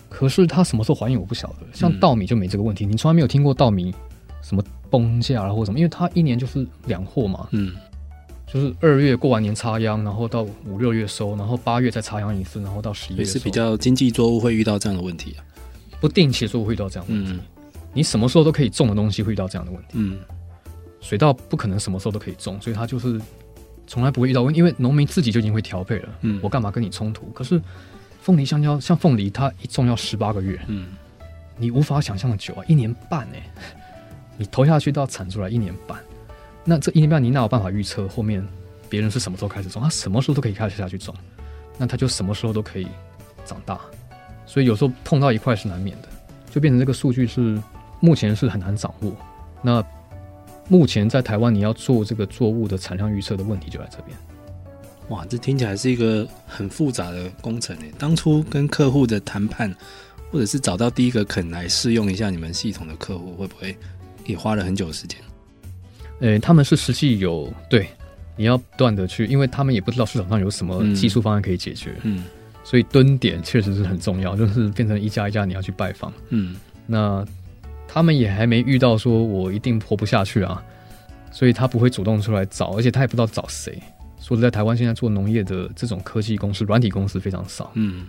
[0.08, 3.94] 可是它什么时候怀孕我不晓得，像稻米就没这个问题，你从来没有听过稻米
[4.42, 7.74] 什么崩价啊或什么，因为它一年就是两货嘛，嗯。
[8.46, 13.26] 就是二月过完年插秧，然后到五六月收，然后八月再插秧一次，然后到十一月收。
[13.26, 15.42] 也是比较经济作物会遇到这样的问题啊，
[16.00, 17.32] 不定期作物会遇到这样的问题。
[17.32, 17.40] 嗯，
[17.92, 19.88] 你什么时候都可以种的东西会遇到这样的问题。
[19.94, 20.18] 嗯，
[21.00, 23.20] 水稻不可能什么时候都可以种，所以它就是
[23.88, 26.08] 从来不会遇到问题，因为农民自己就已经会调配了。
[26.20, 27.26] 嗯，我干嘛跟你冲突？
[27.34, 27.60] 可是
[28.26, 30.60] 凤梨、香蕉，像凤梨，它一种要十八个月。
[30.66, 30.88] 嗯，
[31.56, 33.40] 你无法想象的久啊，一年半哎，
[34.36, 35.96] 你投下去到产出来一年半。
[36.64, 38.44] 那这一年半，你哪有办法预测后面
[38.90, 39.80] 别人是什么时候开始种？
[39.80, 41.14] 他什么时候都可以开始下去种，
[41.78, 42.88] 那他就什么时候都可以
[43.44, 43.78] 长大。
[44.44, 46.08] 所以有时候碰到一块是难免的，
[46.50, 47.62] 就变成这个数据是
[48.00, 49.12] 目前是很难掌握。
[49.62, 49.80] 那
[50.66, 54.18] 目前在台湾，你要做这个作物的产量预测的问题就在这边。
[55.08, 57.92] 哇，这听起来是一个很复杂的工程诶。
[57.98, 59.72] 当初跟客户的谈判，
[60.32, 63.76] 或者是找到第一个肯来试用一下你们系统的客户，会不会
[64.24, 65.20] 也花了很久时间？
[66.20, 67.86] 诶、欸，他们是实际有对，
[68.36, 72.24] 你要不断的去，因为他们也不知道市场上有什么技术方案可以解决，嗯，
[72.64, 77.24] 所以蹲点确实是很重要，就是变成一家一家你要去拜访，嗯，那
[77.86, 80.60] 他们也还没遇到说我一定活不下去啊，
[81.30, 83.80] 所以他不会主动出来找，而且他也不知道找谁。
[84.26, 88.08] 说实在，台湾现在做农业的这种科技公司、软体公司非常少，嗯，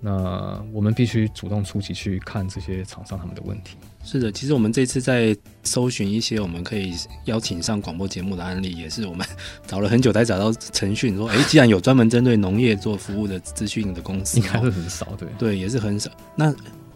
[0.00, 3.76] 那我们必须主动出击去看这些厂商他们的问题。
[4.02, 6.92] 是的，其实我们这次在搜寻一些我们可以
[7.26, 9.24] 邀请上广播节目的案例，也是我们
[9.64, 16.10] 找了很久才找到腾讯说， 哎，既然有专门针对农业做服务的资讯的公司，应该是很少，对对，也是很少。
[16.34, 16.52] 那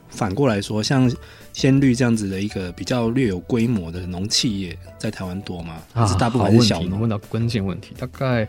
[0.08, 1.08] 反过来说，像
[1.58, 5.74] 鲜绿这样子的一个比较略有规模的农企业，在台湾多吗？
[5.92, 6.98] 还是大部分是小农？
[6.98, 8.48] 啊、问到关键问题，大概。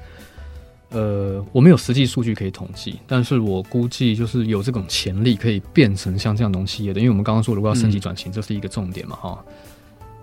[0.91, 9.45] 呃，我没有实际数据可以统计，但是我估计就是有这种潜力可以变成像这样农企业的，因为我们刚刚说如果要升级转型，嗯、这是一个重点嘛，哈，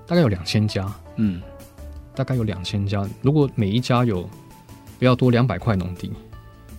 [0.08, 1.40] 大概有两千家，嗯，
[2.16, 4.28] 大概有两千家，如果每一家有
[4.98, 6.12] 不要多两百块农地，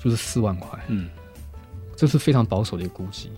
[0.04, 1.10] 就是四万块，嗯，
[1.96, 3.30] 这是非常保守的一个估计。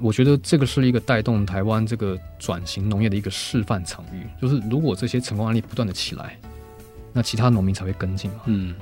[0.00, 6.38] 我觉得这个是一个带动台湾这个转型农业的一个示范场域，就是如果这些成功案例不断的起来，
[7.12, 8.74] 那其他农民才会跟进嘛，嗯。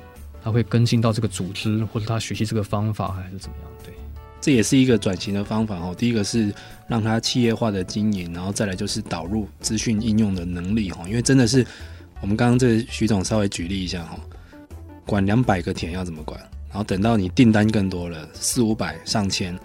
[0.43, 3.71] 他会跟进到这个组织，或者他学习这个方法，还是怎么样？
[3.83, 3.95] 对，
[4.43, 5.95] 这也是一个转型的方法哦。
[5.97, 6.55] 第一个是
[6.87, 11.03] 让他企业化的经营，然后再来就是导入资讯应用的能力哈。
[11.09, 11.67] 因为真的是
[12.21, 14.21] 我们刚刚这徐总稍微举例一下哈，
[15.07, 16.39] 管两百个田要怎么管？
[16.69, 19.59] 然后等到你订单更多了，四五百、上千，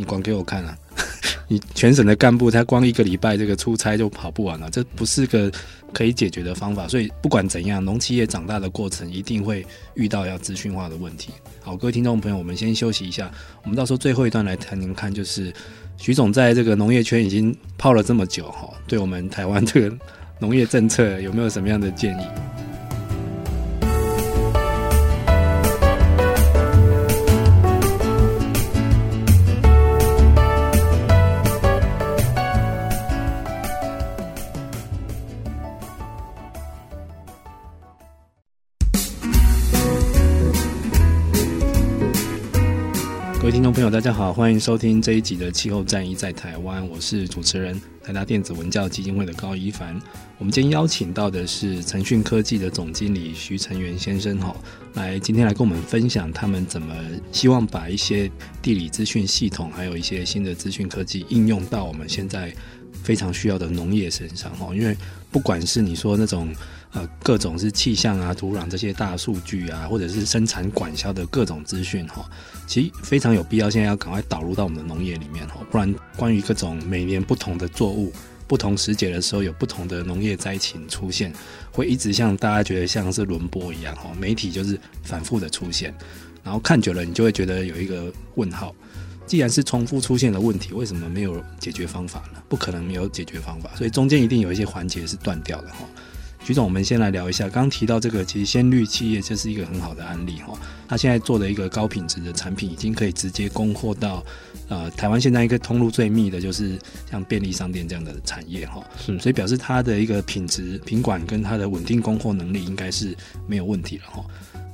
[0.00, 0.74] 你管给我看啊！
[1.46, 5.52] 你全省的干部，他光一个礼拜这个出差就跑不完了，这不是个
[5.92, 6.88] 可以解决的方法。
[6.88, 11.32] 所以不管怎样，农企业长大的过程一定会遇到要资讯化的问题。
[11.60, 13.30] 好，各位听众朋友，我们先休息一下，
[13.62, 15.52] 我们到时候最后一段来谈您看，就是
[15.98, 19.94] 徐总在这个农业圈已经泡了这么久哈，对我们台湾这个
[20.38, 22.24] 农业政策有没有什么样的建议？
[43.72, 49.96] 朋友，大家好，欢迎收听这一集的《气候战役在台湾》，我是主持人台达电子文教基金会的高一凡。
[50.38, 54.56] 我们今天邀请到的是腾讯科技的总经理徐成元先生，哈，
[54.94, 56.92] 来今天来跟我们分享他们怎么
[57.30, 58.28] 希望把一些
[58.60, 62.52] 地理资讯系统，还有一些新的资讯科技应用到我们现在
[63.04, 64.96] 非常需要的农业身上，哈，因为
[65.30, 66.52] 不管是你说那种。
[66.92, 72.28] 呃，各种是气象啊、土壤这些大数据啊，或者是生产管销的各种资讯哈，
[72.66, 78.12] 其实非常有必要，现在要赶快导入到我们的农业里面哈，不然关于各种每年不同的作物、
[78.48, 81.32] 不同时节的时候有不同的农业灾情出现，
[81.70, 85.94] 会一直像大家觉得像是轮播一样哈，媒体就是反复的出现，
[86.42, 88.74] 然后看久了你就会觉得有一个问号，
[89.26, 92.42] 既然是重复出现的问题，为什么没有解决方法呢？
[92.48, 95.84] 不可能没有解决方法，所以中间一定有一些环节是断掉的哈。
[96.42, 100.58] 徐总，我们先来聊一下，刚刚提到这个，其实鲜绿企业这是一个很好的案例哈。
[100.88, 104.24] 他现在做的一个高品质的产品，已经可以直接供货到
[104.68, 106.78] 呃台湾现在一个通路最密的，就是
[107.10, 108.82] 像便利商店这样的产业哈。
[108.98, 113.14] 是，所以表示它的一个品质品管跟它的稳定供货能力，应该是
[113.46, 114.24] 没有问题了哈。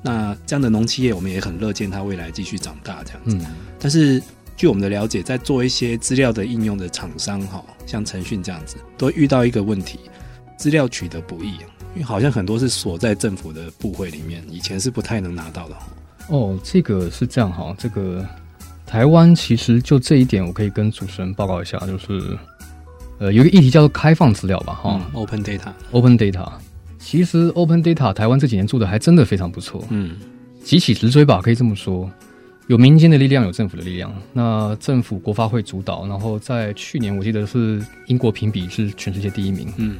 [0.02, 3.36] 那这样的农企业，我们也很乐见它未来继续长大这样子。
[3.36, 3.54] 嗯。
[3.78, 4.22] 但是
[4.56, 9.98] 据我们的了解，在做一些资料的应用的厂商哈，像腾讯这样子，都遇到一个问题。
[10.56, 11.52] 资料取得不易，
[11.94, 15.76] 因为好像很多是锁在政府的部会里面，以前是不太能拿到的。
[16.28, 18.26] 哦，这个是这样哈，这个
[18.84, 22.36] 台湾其实就这一点，我可以跟主持人报告一下，就是
[23.18, 26.50] 呃，有一个议题叫做开放资料吧，哈、嗯、，Open Data，Open Data。
[26.98, 30.16] 其实 Open Data 台湾这几年做的还真的非常不错，嗯，
[30.64, 32.10] 急起直追吧，可以这么说。
[32.66, 34.12] 有民间的力量，有政府的力量。
[34.32, 39.98] 那政府国发会主导，然后在去年我记得是英国评比是全世界第一名，嗯。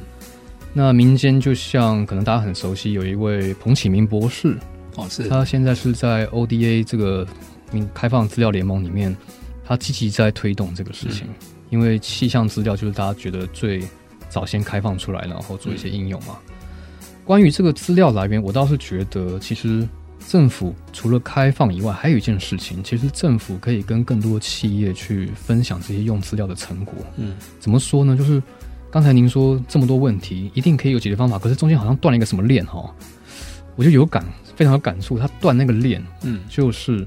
[0.73, 4.55] 那民间就像可能大家很熟悉，有一位彭启明博士
[4.95, 7.25] 哦，是他现在是在 ODA 这个
[7.71, 9.15] 民开放资料联盟里面，
[9.65, 11.25] 他积极在推动这个事情。
[11.27, 11.33] 嗯、
[11.71, 13.81] 因为气象资料就是大家觉得最
[14.29, 16.37] 早先开放出来，然后做一些应用嘛。
[16.47, 16.53] 嗯、
[17.23, 19.87] 关于这个资料来源，我倒是觉得，其实
[20.27, 26.93] 政府除了开放以外，还有一件事情，其实政府可以跟更多企业去分享这些用资料的成果。
[27.15, 28.15] 嗯，怎么说呢？
[28.15, 28.43] 就是。
[28.89, 32.93] 刚才您说这么多问题，一定可以有解决方法，可是中间好像断了一个什么链哈，
[33.75, 34.25] 我就有感，
[34.55, 35.19] 非常有感触。
[35.19, 37.05] 他断那个链，嗯，就是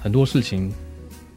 [0.00, 0.72] 很多事情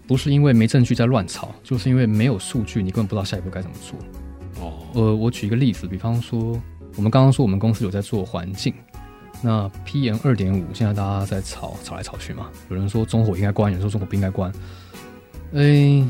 [0.07, 3.99] 不是因为没证据在乱吵，就是因为没有数据，你根本不知道下一步该怎么做。
[4.63, 6.61] 哦，呃，我举一个例子，比方说，
[6.95, 8.73] 我们刚刚说我们公司有在做环境，
[9.41, 14.51] 那 PM 二点五现在大家在吵，吵来吵去嘛，有人说中火应该关，有人说中火不应该关，
[15.53, 16.05] 哎。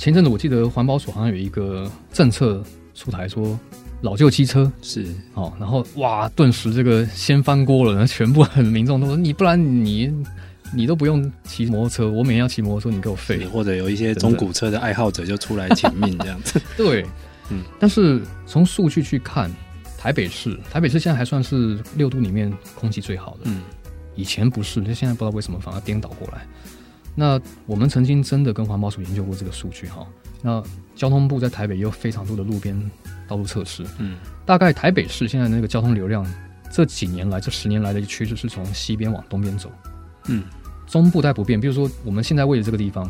[0.00, 3.60] 前阵子我记得环保署好像有一个政策出台，说
[4.00, 10.10] 老旧机车是哦，然后哇，顿时这个掀翻锅了，然后全部很民众都说你不然你
[10.72, 13.44] 你都不用骑摩托车，我每天要骑摩托车，你给我废。
[13.48, 16.58] 或者有一些中古车的爱好者就出来请命这样子。
[16.78, 17.04] 对，
[17.52, 17.62] 嗯。
[17.78, 19.54] 但是从数据去看，
[19.98, 23.40] 台北市，台北市现在还算是六都里面空气最好的。
[23.44, 23.60] 嗯。
[24.16, 26.46] 以前不是，就现在不知道为什么反而颠倒过来。
[27.14, 30.06] 那我们曾经真的跟环保署研究过这个数据哈。
[30.42, 30.62] 那
[30.94, 32.90] 交通部在台北也有非常多的路边
[33.28, 33.84] 道路测试。
[33.98, 34.16] 嗯。
[34.46, 36.26] 大概台北市现在那个交通流量。
[36.72, 39.72] 这几年来，这十年来的趋势是从西边往东边走，
[40.28, 40.44] 嗯，
[40.86, 41.60] 中部在不变。
[41.60, 43.04] 比如说，我们现在位置这个地方，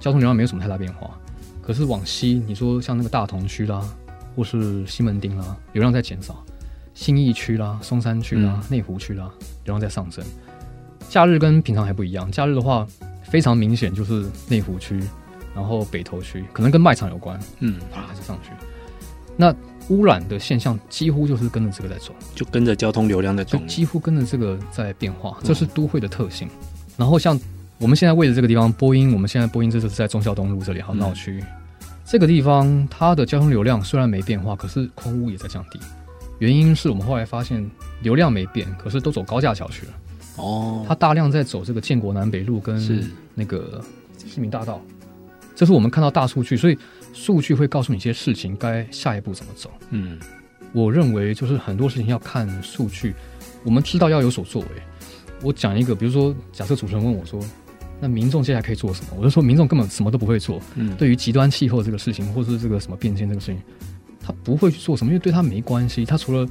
[0.00, 1.16] 交通流量没有什么太大变化。
[1.62, 3.80] 可是往西，你说像那个大同区啦，
[4.34, 6.34] 或是西门町啦，流量在减少；
[6.94, 9.30] 新义区啦、松山区啦、内湖区啦，
[9.64, 10.24] 流量在上升。
[11.08, 12.84] 假日跟平常还不一样，假日的话
[13.28, 15.00] 非常明显，就是内湖区，
[15.54, 18.50] 然后北投区，可能跟卖场有关，嗯，啪就上去。
[19.36, 19.54] 那
[19.88, 26.48] 污染的现象几乎就是跟着这个在走，就跟着交通流量在走，就几乎跟着这个在变化，这是都会的特性。
[26.48, 26.66] 嗯、
[26.96, 27.38] 然后像
[27.78, 31.46] 我们现在位置这个地方，波音，我们现在波音这就是在忠孝东路这里，好闹区，嗯、
[32.04, 35.78] 这个地方它的交通流量虽然没变化，可是空污也在降低。
[36.38, 37.68] 原因是我们后来发现
[38.02, 39.92] 流量没变，可是都走高架桥去了。
[40.36, 43.82] 哦，他大量在走这个建国南北路跟那个
[44.26, 44.80] 市民大道，
[45.54, 46.78] 这是我们看到大数据，所以。
[47.18, 49.70] 数据会告诉你一些事情，该下一步怎么走。
[49.88, 50.20] 嗯，
[50.74, 53.14] 我认为就是很多事情要看数据，
[53.64, 54.68] 我们知道要有所作为。
[55.40, 57.40] 我讲一个，比如说，假设主持人问我说
[57.98, 63.62] ：“那民众接下来可以做什么？”我就说：“民众根本什么都不会做。”嗯，对于极端气候这个事情，或者是这个什么变迁这个事情，
[64.20, 66.04] 他不会去做什么，因为对他没关系。
[66.04, 66.46] 他除了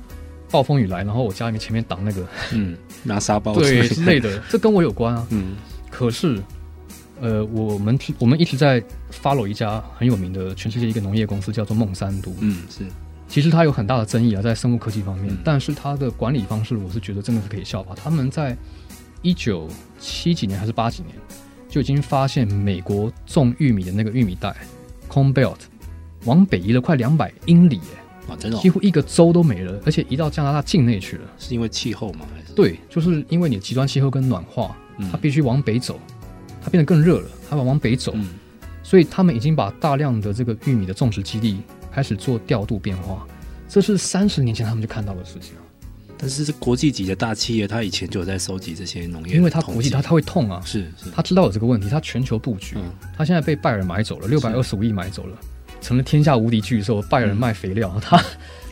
[0.49, 5.27] 暴风雨来，然后我家里面前面挡那个，嗯， 拿沙包对之类的，这跟我有关啊。
[5.29, 5.55] 嗯，
[5.89, 6.41] 可是。
[7.21, 12.29] 呃，我们我们一直在 follow 一家很有名的全世界一个农业公司，叫做孟山都。
[12.41, 12.83] 嗯，是。
[13.29, 17.95] 其实它有很大的争议啊，在生物科技方面，嗯、但是它的管理方式，我是觉得真的是可以效法。
[17.95, 18.55] 他们在
[19.21, 19.65] 一九
[19.97, 21.15] 七几年还是八几年，
[21.69, 24.53] 就已经发现美国种玉米的那个玉米带
[25.09, 25.59] Corn Belt
[26.25, 31.23] 往北移了快两百英里，哎，啊，真的、哦，几乎一个州都没了，而且移到加拿大境内去了。
[31.38, 32.26] 是因为气候吗？
[32.34, 32.53] 还是？
[32.53, 34.76] 对，就是因为你极端气候跟暖化，
[35.11, 35.99] 它必须往北走。
[36.63, 38.28] 它变得更热了，它往往北走，嗯、
[38.82, 41.61] 所以他们已经把大量的这个玉米的种植基地
[41.91, 43.23] 开始做调度变化，
[43.69, 45.53] 这是三十年前他们就看到的事情。
[46.17, 52.78] 但是这国际级的大企业，他以前就有在收集这些农业，因为他国际他他会痛啊，是是，他知道有这个问题，他全球布局，
[53.15, 55.47] 他、嗯、现在被拜耳买走了，六百二十五亿买走了，是
[55.86, 57.01] 成了天下无敌巨兽。
[57.03, 58.23] 拜仁卖肥料， 嗯、他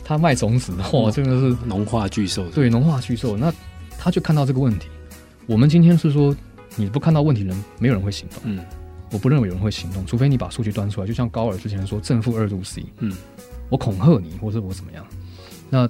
[0.04, 3.36] 他卖种子，哇，真的是农化巨兽，对，农化巨兽。
[3.36, 3.52] 那
[3.98, 4.88] 他就看到这个问题。
[5.46, 6.34] 我们今天是说。
[6.76, 8.40] 你不看到问题人，没有人会行动。
[8.42, 8.58] 嗯，
[9.12, 11.06] 我不认为有人会行动，除非你把数据端出来。
[11.06, 13.16] 就像高尔之前说正负二度 C，嗯，
[13.68, 15.06] 我恐吓你，或者我怎么样？
[15.70, 15.88] 那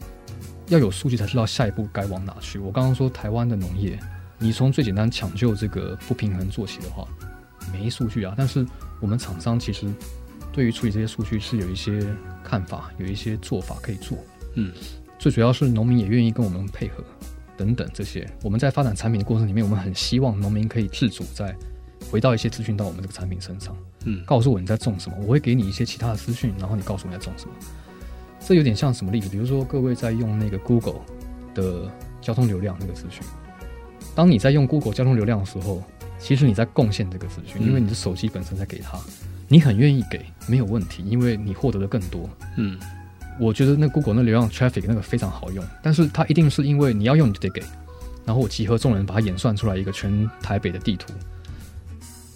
[0.69, 2.59] 要有数据才知道下一步该往哪去。
[2.59, 3.99] 我刚刚说台湾的农业，
[4.39, 7.09] 你从最简单抢救这个不平衡做起的话，
[7.73, 8.35] 没数据啊。
[8.37, 8.67] 但是
[9.01, 9.87] 我们厂商其实
[10.53, 12.07] 对于处理这些数据是有一些
[12.43, 14.17] 看法，有一些做法可以做。
[14.55, 14.73] 嗯，
[15.19, 17.05] 最主要是农民也愿意跟我们配合。
[17.57, 21.55] 等等，这些我们在发展产品的过程里面，我们很希望农民可以自主再
[22.11, 27.55] 回到一些资讯到我们这个产品身上，嗯，告诉我你在种什么，我会给你一些其他的资讯，然后你告诉我你在种什么。
[28.41, 29.29] 这有点像什么例子？
[29.29, 31.01] 比如说各位在用那个 Google
[31.55, 31.89] 的
[32.21, 33.23] 交通流量那个资讯，
[34.17, 35.83] 当你在用 Google 交通流量的时候，
[36.19, 38.99] 其实你在贡献这个资讯，因为你的手机本身在给他，
[39.49, 42.79] 你很愿意给，没有问题，因为你获得的更多，嗯。
[43.37, 47.61] 我觉得那 Google 那流量 traffic 那个非常好用，但是它一定是因为你要用你就得给，
[48.25, 51.13] 然后我集合众人把它演算出来一个全台北的地图。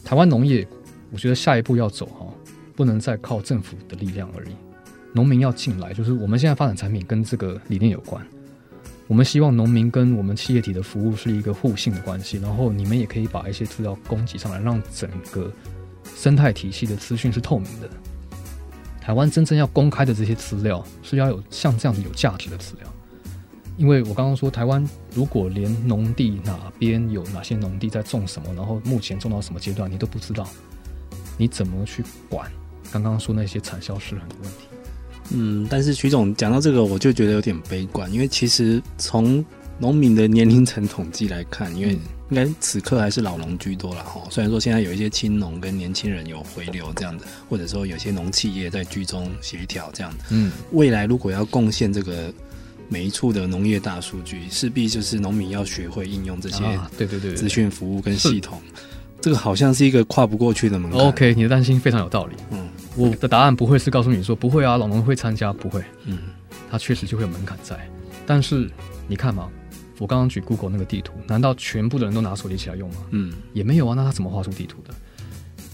[0.05, 0.67] 台湾农业，
[1.13, 2.27] 我觉得下一步要走哈，
[2.75, 4.49] 不能再靠政府的力量而已，
[5.13, 8.21] 农民要进来，就是我们现在发展产品跟这个理念有关，
[9.07, 15.49] 我们希望农民跟我们企业体的服务是一个互信的关系，然后你们也可以把一些资料供给上来，让整个
[16.17, 17.89] 生态体系的资讯是透明的。
[19.01, 22.93] 台湾真正要公开的这些资料，是要有像这样子有价值的资料。
[23.77, 24.85] 因为我刚刚说，台湾
[25.15, 30.47] 如果连农地哪边有哪些农地在种什么，然后目前种到什么阶段，你都不知道，
[31.37, 32.51] 你怎么去管？
[32.93, 34.67] 刚刚说那些产销失衡的问题。
[35.31, 39.45] 嗯，但是徐总讲到这个，我就觉得有点悲观，因为其实从
[39.79, 42.01] 农民的年龄层统计来看，因为、嗯
[42.31, 50.19] 应该此刻还是老农居多了哈，虽然说现在有一些青农跟年轻人有回流这样子，或者说有些农企业在居中协调这样子。
[50.29, 52.31] 嗯，未来如果要贡献这个
[52.87, 56.63] 每一处的农业大数据，势必就是农民要学会应用这些
[56.99, 58.61] 对对对资讯服务跟系统。
[59.23, 61.01] 这个好像是一个跨不过去的门槛。
[61.01, 62.37] OK，你的担心非常有道理。
[62.51, 65.83] 嗯，我的答案不会是告诉你说不会啊，老农会参加，不会。
[66.05, 66.19] 嗯，
[66.71, 67.89] 它确实就会有门槛在，
[68.27, 68.71] 但是
[69.07, 69.49] 你看嘛。
[69.99, 72.97] 我刚刚举 Google 那个地图，难道全部的人都拿手机起来用吗？
[73.11, 73.95] 嗯，也没有啊。
[73.95, 74.95] 那他怎么画出地图的？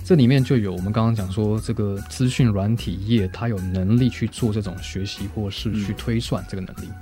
[0.05, 6.89] 这里面就有我们刚刚讲说，这个资讯软体业它有能力去做这种学习或是去推算这个能力。
[6.89, 6.95] 嗯、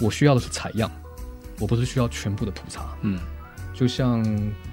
[0.00, 0.90] 我需要的是采样，
[1.58, 2.94] 我不是需要全部的普查。
[3.00, 3.18] 嗯，
[3.72, 4.22] 就像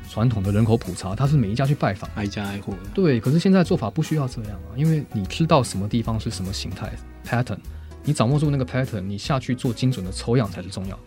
[0.10, 2.74] 传统的人口普查，它是每一家去拜访，挨家挨户。
[2.94, 6.92] 对，可是现在做法不需要这样啊，因为你知道什么地方是什么形态
[7.26, 7.60] pattern，
[8.04, 11.04] 你掌握住那个 pattern，你下去做精准的抽样才是重要的。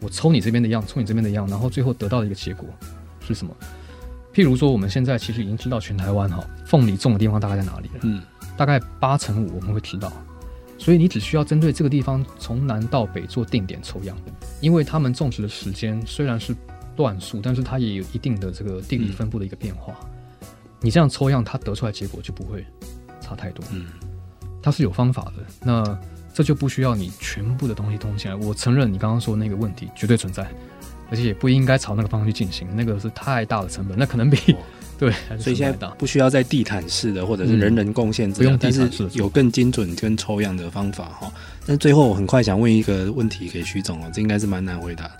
[0.00, 2.68] 我抽你这边的样，抽你这边的样，然后最后得到的一个结果
[3.20, 3.54] 是什么？
[4.32, 8.22] 譬如说，我们现在其实已经知道全台湾哈凤梨种的地方大概在哪里了，嗯，
[8.56, 10.12] 大概八成五我们会知道，
[10.78, 14.16] 所以你只需要针对这个地方从南到北做定点抽样，
[14.60, 16.54] 因为他们种植的时间虽然是
[16.94, 19.94] 段数，但是它也有一定的这个地理分布的一个变化，
[20.42, 20.46] 嗯、
[20.80, 22.64] 你这样抽样，它得出来结果就不会
[23.20, 23.86] 差太多，嗯，
[24.62, 25.98] 它是有方法的，那。
[26.32, 28.34] 这就不需要你全部的东西通起来。
[28.34, 30.46] 我承认你刚刚说的那个问题绝对存在，
[31.10, 34.56] 而且也不应该朝那个方向去进行，那个是太大的成本，那可能比
[34.98, 35.12] 对。
[35.38, 41.32] 所以现在不需要在地毯式的或者是人人贡献，不用地毯式，有更精准跟抽样的方法哈。
[41.66, 45.10] 但最后我很快想问一个问题给徐总哦，这应该是蛮难回答。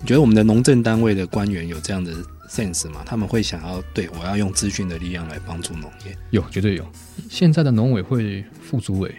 [0.00, 2.12] 你觉得我们的农政单位的官员有这样的
[2.48, 3.02] sense 吗？
[3.04, 6.16] 他们会想要对我要用资讯的力量来帮助农业？
[6.30, 6.86] 有，绝对有。
[7.28, 9.14] 现在的农委会副主委、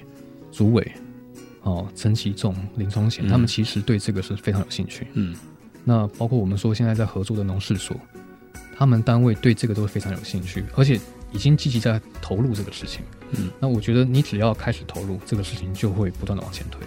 [0.51, 0.91] 主委。
[1.64, 5.05] 哦，陈其仲、林聪贤，他们其实对这个是非常有兴趣。
[5.14, 5.36] 嗯，
[5.84, 7.95] 那包括我们说现在在合作的农事所，
[8.76, 10.99] 他们单位对这个都非常有兴趣，而且
[11.32, 13.01] 已经积极在投入这个事情。
[13.38, 16.82] 嗯，那我觉得你只要开始投入这个事情，就会不断的往前推。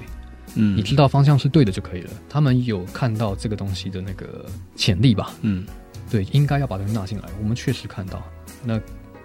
[0.57, 2.11] 嗯，你知道方向是对的就可以了。
[2.29, 4.45] 他们有看到这个东西的那个
[4.75, 5.33] 潜力吧？
[5.43, 5.65] 嗯，
[6.11, 7.29] 对，应该要把它纳进来。
[7.41, 8.21] 我们确实看到。
[8.65, 8.81] 那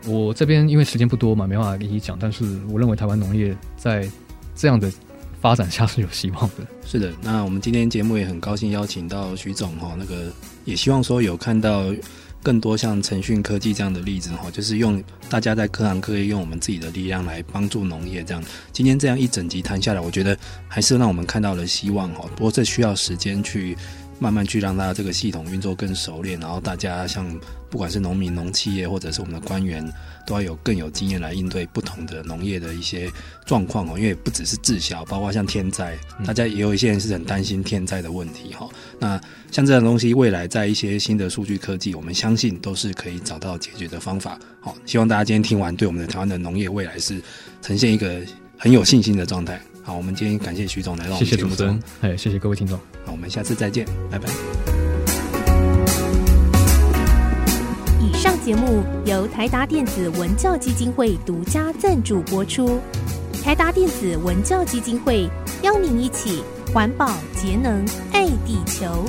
[0.06, 4.08] 我这边因为时间不多嘛，没办法给你讲，但是我认为台湾农业在
[4.54, 4.92] 这样的。
[5.42, 6.68] 发展下是有希望的。
[6.86, 10.32] 是的，那我们今天节目也很高兴邀请到徐总哈，那个
[10.66, 11.86] 也希望说有看到
[12.42, 18.44] 更多像腾讯科技这样的例子哈，就是用大家在各行各业用我们自己的力量来帮助农业这样。
[18.72, 20.38] 今天这样一整集谈下来，我觉得
[20.68, 22.30] 还是让我们看到了希望哈。
[22.36, 23.78] 不过这需要时间去。
[24.20, 27.26] 慢慢去让大家这个系统运作更熟练，然后大家像
[27.70, 29.84] 不管是农民、农企业，或者是我们的官员，
[30.26, 33.10] 都要有更有经验来应对不同的农业的一些
[33.46, 33.98] 状况哦。
[33.98, 38.68] 因为不只是滞销，包括像天灾，大家也有一些人是很担心天灾的问题哈。
[39.00, 39.20] 那
[39.52, 44.38] 像这样东西，未来在一些新的数据科技，我们相信都是可以找到解决的方法。
[44.60, 47.22] 好，希望大家今天听完，对我们的台湾的农业未来是
[47.62, 48.22] 呈现一个
[48.58, 49.62] 很有信心的状态。
[49.82, 54.30] 好，我们今天感谢徐总来到我们节目中，谢谢哎，谢谢各位听众，那我们下次再见，拜拜。
[58.02, 62.80] 以上节目由台达电子文教基金会独家赞助播出。
[63.44, 65.30] 台达电子文教基金会
[65.62, 66.44] 邀您一起
[66.74, 69.06] 环保节能爱地球。